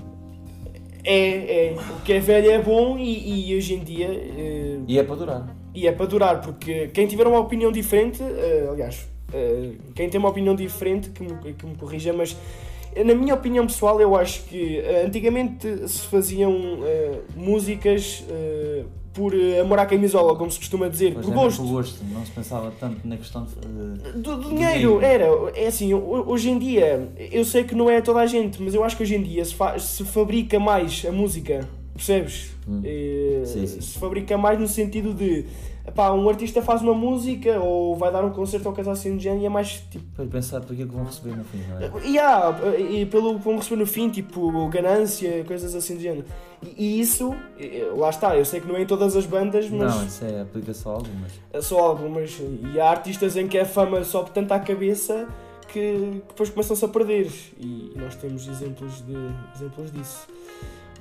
É, 1.04 1.68
é, 1.68 1.76
o 1.96 2.00
que 2.02 2.12
é 2.14 2.18
velho 2.20 2.50
é 2.50 2.58
bom 2.60 2.98
e, 2.98 3.50
e 3.50 3.56
hoje 3.56 3.74
em 3.74 3.78
dia, 3.80 4.08
eh, 4.10 4.78
E 4.86 4.98
é 4.98 5.02
para 5.02 5.14
durar. 5.16 5.56
e 5.74 5.86
é 5.86 5.92
para 5.92 6.06
durar, 6.06 6.40
porque 6.40 6.88
quem 6.88 7.06
tiver 7.06 7.26
uma 7.26 7.38
opinião 7.38 7.70
diferente, 7.72 8.22
eh, 8.22 8.66
aliás, 8.68 9.08
eh, 9.32 9.72
quem 9.94 10.10
tem 10.10 10.18
uma 10.18 10.28
opinião 10.28 10.54
diferente, 10.54 11.08
que 11.10 11.22
me, 11.22 11.54
que 11.54 11.64
me 11.66 11.74
corrija, 11.76 12.12
mas 12.12 12.36
na 13.04 13.14
minha 13.14 13.34
opinião 13.34 13.66
pessoal, 13.66 14.00
eu 14.00 14.16
acho 14.16 14.42
que 14.44 14.78
eh, 14.78 15.04
antigamente 15.06 15.88
se 15.88 16.06
faziam 16.06 16.52
eh, 16.84 17.18
músicas 17.36 18.24
eh, 18.28 18.84
por 19.12 19.32
amor 19.60 19.78
à 19.78 19.86
camisola, 19.86 20.36
como 20.36 20.50
se 20.50 20.58
costuma 20.58 20.88
dizer, 20.88 21.14
Pois 21.14 21.26
por 21.26 21.34
gosto. 21.34 21.62
por 21.62 21.68
gosto. 21.68 22.04
Não 22.12 22.24
se 22.24 22.30
pensava 22.30 22.72
tanto 22.78 23.06
na 23.06 23.16
questão 23.16 23.44
de. 23.44 24.12
Do, 24.20 24.36
do 24.36 24.48
dinheiro, 24.50 25.00
era. 25.00 25.26
É 25.54 25.66
assim, 25.66 25.92
ho- 25.94 26.24
hoje 26.28 26.48
em 26.50 26.58
dia, 26.58 27.08
eu 27.30 27.44
sei 27.44 27.64
que 27.64 27.74
não 27.74 27.90
é 27.90 28.00
toda 28.00 28.20
a 28.20 28.26
gente, 28.26 28.62
mas 28.62 28.72
eu 28.74 28.84
acho 28.84 28.96
que 28.96 29.02
hoje 29.02 29.16
em 29.16 29.22
dia 29.22 29.44
se, 29.44 29.54
fa- 29.54 29.78
se 29.78 30.04
fabrica 30.04 30.60
mais 30.60 31.04
a 31.08 31.10
música, 31.12 31.68
percebes? 31.94 32.50
Hum. 32.68 32.80
Eh, 32.84 33.42
Sim, 33.44 33.66
sim. 33.66 33.80
Se 33.80 33.98
fabrica 33.98 34.38
mais 34.38 34.58
no 34.60 34.68
sentido 34.68 35.12
de, 35.12 35.44
epá, 35.86 36.12
um 36.12 36.28
artista 36.28 36.62
faz 36.62 36.82
uma 36.82 36.94
música 36.94 37.58
ou 37.60 37.96
vai 37.96 38.12
dar 38.12 38.24
um 38.24 38.30
concerto 38.30 38.68
ou 38.68 38.74
coisa 38.74 38.92
assim 38.92 39.16
de 39.16 39.24
género 39.24 39.42
e 39.42 39.46
é 39.46 39.48
mais 39.48 39.80
tipo. 39.90 40.04
Para 40.14 40.26
pensar 40.26 40.60
por 40.60 40.72
aquilo 40.72 40.88
que 40.88 40.94
vão 40.96 41.04
receber 41.04 41.36
no 41.36 41.44
fim, 41.44 41.58
não 41.68 41.78
é? 41.78 42.06
E 42.06 42.18
há, 42.18 42.54
e 42.78 43.06
pelo 43.06 43.38
que 43.38 43.44
vão 43.44 43.56
receber 43.56 43.76
no 43.76 43.86
fim, 43.86 44.08
tipo, 44.10 44.68
ganância, 44.68 45.44
coisas 45.44 45.74
assim 45.74 45.96
de 45.96 46.02
género. 46.02 46.24
E, 46.62 46.74
e 46.96 47.00
isso, 47.00 47.34
lá 47.96 48.10
está, 48.10 48.36
eu 48.36 48.44
sei 48.44 48.60
que 48.60 48.68
não 48.68 48.76
é 48.76 48.82
em 48.82 48.86
todas 48.86 49.16
as 49.16 49.24
bandas, 49.26 49.68
mas 49.70 49.94
Não, 49.96 50.06
isso 50.06 50.24
é 50.24 50.42
aplica-se 50.42 50.86
a 50.86 50.90
algumas. 50.90 51.32
é 51.52 51.60
só 51.62 51.78
algumas. 51.78 52.38
E 52.74 52.80
há 52.80 52.90
artistas 52.90 53.36
em 53.36 53.48
que 53.48 53.58
a 53.58 53.64
fama 53.64 54.04
sobe 54.04 54.30
tanto 54.30 54.52
à 54.52 54.58
cabeça 54.60 55.26
que, 55.68 55.72
que 55.72 56.22
depois 56.28 56.50
começam-se 56.50 56.84
a 56.84 56.88
perder. 56.88 57.30
E 57.58 57.92
nós 57.96 58.14
temos 58.16 58.46
exemplos, 58.48 59.00
de, 59.06 59.14
exemplos 59.54 59.90
disso. 59.92 60.26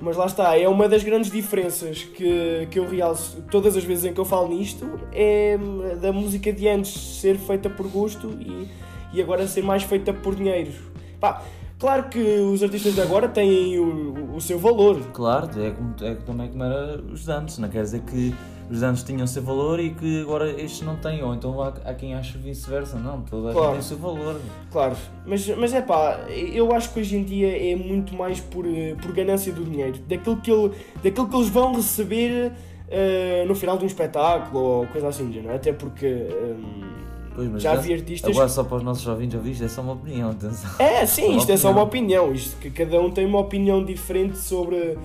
Mas 0.00 0.16
lá 0.16 0.24
está, 0.26 0.58
é 0.58 0.66
uma 0.66 0.88
das 0.88 1.04
grandes 1.04 1.30
diferenças 1.30 2.02
que, 2.02 2.66
que 2.70 2.78
eu 2.78 2.88
realço 2.88 3.42
todas 3.50 3.76
as 3.76 3.84
vezes 3.84 4.06
em 4.06 4.14
que 4.14 4.20
eu 4.20 4.24
falo 4.24 4.48
nisto, 4.48 4.98
é 5.12 5.58
da 6.00 6.10
música 6.10 6.50
de 6.52 6.66
antes 6.66 7.20
ser 7.20 7.36
feita 7.36 7.68
por 7.68 7.86
gosto 7.86 8.30
e, 8.40 8.68
e 9.12 9.20
agora 9.20 9.46
ser 9.46 9.62
mais 9.62 9.82
feita 9.82 10.12
por 10.12 10.34
dinheiro. 10.34 10.72
Pá, 11.20 11.42
claro 11.78 12.04
que 12.04 12.18
os 12.18 12.62
artistas 12.62 12.94
de 12.94 13.00
agora 13.02 13.28
têm 13.28 13.78
o, 13.78 14.36
o 14.36 14.40
seu 14.40 14.58
valor, 14.58 14.98
Claro, 15.12 15.50
é 15.62 15.70
como, 15.70 15.94
é 16.00 16.14
também 16.14 16.48
como 16.48 16.64
era 16.64 17.02
os 17.02 17.26
dantes, 17.26 17.58
não 17.58 17.68
quer 17.68 17.82
dizer 17.82 18.00
que 18.00 18.34
os 18.70 18.80
dantes 18.80 19.02
tinham 19.02 19.26
seu 19.26 19.42
valor 19.42 19.80
e 19.80 19.90
que 19.90 20.20
agora 20.22 20.48
estes 20.50 20.82
não 20.82 20.94
têm, 20.96 21.22
ou 21.24 21.34
então 21.34 21.60
há, 21.60 21.68
há 21.84 21.92
quem 21.94 22.14
ache 22.14 22.38
vice-versa, 22.38 22.98
não, 22.98 23.22
toda 23.22 23.50
a 23.50 23.52
Claro. 23.52 23.66
gente 23.66 23.72
tem 23.72 23.80
o 23.80 23.82
seu 23.82 23.98
valor. 23.98 24.40
Claro, 24.70 24.96
mas, 25.26 25.46
mas 25.56 25.74
é 25.74 25.82
pá, 25.82 26.20
eu 26.30 26.72
acho 26.72 26.92
que 26.92 27.00
hoje 27.00 27.16
em 27.16 27.24
dia 27.24 27.72
é 27.72 27.74
muito 27.74 28.14
mais 28.14 28.38
por, 28.40 28.64
eh, 28.66 28.94
por 29.02 29.12
ganância 29.12 29.52
do 29.52 29.64
dinheiro, 29.64 29.98
daquilo 30.08 30.36
que, 30.36 30.50
ele, 30.52 30.72
daquilo 31.02 31.28
que 31.28 31.36
eles 31.36 31.48
vão 31.48 31.74
receber 31.74 32.52
eh, 32.88 33.44
no 33.48 33.54
final 33.54 33.76
de 33.76 33.84
um 33.84 33.86
espetáculo 33.86 34.62
ou 34.62 34.86
coisa 34.86 35.08
assim, 35.08 35.26
do 35.26 35.32
género. 35.32 35.54
até 35.54 35.72
porque 35.72 36.06
hum, 36.06 36.90
Pois, 37.34 37.48
mas 37.48 37.62
já 37.62 37.74
já- 37.76 37.80
vi 37.80 37.92
artistas. 37.94 38.30
Agora 38.30 38.48
só 38.48 38.64
para 38.64 38.76
os 38.78 38.82
nossos 38.82 39.06
ouvintes 39.06 39.36
ouvintes, 39.36 39.62
é 39.62 39.68
só 39.68 39.80
uma 39.82 39.92
opinião, 39.92 40.30
atenção. 40.30 40.70
É, 40.80 41.06
sim, 41.06 41.36
isto 41.36 41.50
é 41.52 41.56
só 41.56 41.70
uma 41.70 41.82
opinião, 41.82 42.32
isto 42.32 42.56
que 42.60 42.70
cada 42.70 43.00
um 43.00 43.10
tem 43.10 43.24
uma 43.24 43.38
opinião 43.38 43.84
diferente 43.84 44.36
sobre, 44.36 44.98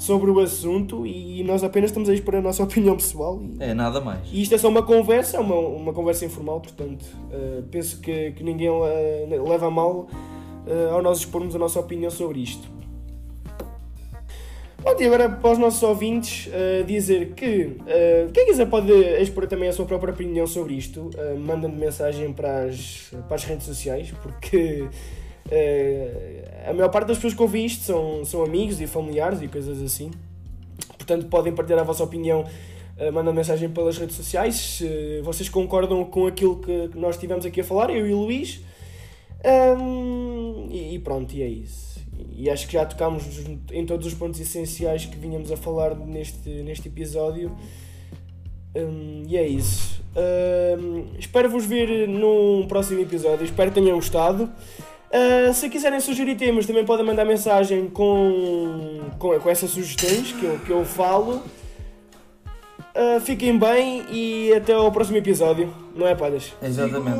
sobre 0.00 0.30
o 0.30 0.40
assunto 0.40 1.06
e 1.06 1.44
nós 1.44 1.62
apenas 1.62 1.90
estamos 1.90 2.08
a 2.08 2.14
expor 2.14 2.36
a 2.36 2.40
nossa 2.40 2.62
opinião 2.64 2.96
pessoal. 2.96 3.38
E, 3.42 3.62
É, 3.62 3.74
nada 3.74 4.00
mais. 4.00 4.20
e 4.32 4.40
isto 4.40 4.54
é 4.54 4.58
só 4.58 4.68
uma 4.68 4.82
conversa, 4.82 5.36
é 5.36 5.40
uma, 5.40 5.54
uma 5.56 5.92
conversa 5.92 6.24
informal, 6.24 6.58
portanto, 6.60 7.04
eh, 7.30 7.62
penso 7.70 8.00
que, 8.00 8.30
que 8.32 8.42
ninguém 8.42 8.70
le- 8.70 9.38
leva 9.38 9.66
a 9.66 9.70
mal 9.70 10.08
eh, 10.66 10.88
ao 10.90 11.02
nós 11.02 11.18
expormos 11.18 11.54
a 11.54 11.58
nossa 11.58 11.78
opinião 11.78 12.10
sobre 12.10 12.40
isto. 12.40 12.66
Pronto, 14.82 15.02
e 15.02 15.06
agora 15.06 15.28
para 15.28 15.52
os 15.52 15.58
nossos 15.58 15.82
ouvintes 15.82 16.48
eh, 16.50 16.82
dizer 16.86 17.34
que 17.34 17.76
eh, 17.86 18.28
quem 18.32 18.46
quiser 18.46 18.64
pode 18.70 18.90
expor 19.20 19.46
também 19.46 19.68
a 19.68 19.72
sua 19.74 19.84
própria 19.84 20.14
opinião 20.14 20.46
sobre 20.46 20.72
isto, 20.72 21.10
eh, 21.18 21.34
mandando 21.34 21.76
mensagem 21.76 22.32
para 22.32 22.62
as, 22.64 23.12
para 23.28 23.34
as 23.34 23.44
redes 23.44 23.66
sociais, 23.66 24.10
porque 24.22 24.86
eh, 24.86 24.88
a 26.66 26.72
maior 26.72 26.90
parte 26.90 27.08
das 27.08 27.16
pessoas 27.16 27.34
que 27.34 27.42
ouvem 27.42 27.66
isto 27.66 27.84
são, 27.84 28.24
são 28.24 28.42
amigos 28.42 28.80
e 28.80 28.86
familiares 28.86 29.42
e 29.42 29.48
coisas 29.48 29.82
assim. 29.82 30.10
Portanto, 30.96 31.26
podem 31.26 31.52
partilhar 31.52 31.80
a 31.80 31.84
vossa 31.84 32.04
opinião 32.04 32.44
eh, 33.00 33.10
mandando 33.10 33.34
mensagem 33.34 33.70
pelas 33.70 33.96
redes 33.96 34.14
sociais. 34.14 34.54
Se 34.56 35.22
vocês 35.22 35.48
concordam 35.48 36.04
com 36.04 36.26
aquilo 36.26 36.56
que, 36.56 36.90
nós 36.94 37.14
estivemos 37.16 37.46
aqui 37.46 37.62
a 37.62 37.64
falar, 37.64 37.88
eu 37.88 38.06
e 38.06 38.12
o 38.12 38.18
Luís. 38.18 38.60
Ahm, 39.42 40.68
e, 40.70 40.98
pronto, 40.98 41.32
e 41.34 41.42
é 41.42 41.48
isso. 41.48 41.98
E 42.36 42.50
acho 42.50 42.66
que 42.66 42.74
já 42.74 42.84
tocámos 42.84 43.24
em 43.72 43.86
todos 43.86 44.06
os 44.06 44.12
pontos 44.12 44.38
essenciais 44.38 45.06
que 45.06 45.16
vinhamos 45.16 45.50
a 45.50 45.56
falar 45.56 45.94
neste, 45.96 46.50
neste 46.62 46.88
episódio. 46.88 47.50
Ahm, 48.76 49.24
e 49.26 49.36
é 49.38 49.48
isso. 49.48 50.02
Ahm, 50.14 51.06
espero 51.18 51.48
vos 51.48 51.64
ver 51.64 52.06
num 52.06 52.66
próximo 52.68 53.00
episódio. 53.00 53.46
Espero 53.46 53.70
que 53.70 53.80
tenham 53.80 53.96
gostado. 53.96 54.52
Ah, 55.12 55.52
se 55.52 55.68
quiserem 55.68 56.00
sugerir 56.00 56.36
temas, 56.36 56.66
também 56.66 56.84
podem 56.84 57.04
mandar 57.04 57.24
mensagem 57.24 57.88
com, 57.88 59.00
com, 59.18 59.38
com 59.40 59.50
essas 59.50 59.70
sugestões 59.70 60.32
que 60.32 60.44
eu, 60.44 60.58
que 60.60 60.70
eu 60.70 60.84
falo. 60.84 61.42
Ah, 62.94 63.20
fiquem 63.20 63.58
bem 63.58 64.04
e 64.10 64.52
até 64.52 64.72
ao 64.72 64.90
próximo 64.92 65.16
episódio. 65.16 65.72
Não 65.94 66.06
é, 66.06 66.14
palhas? 66.14 66.52
Exatamente. 66.62 67.18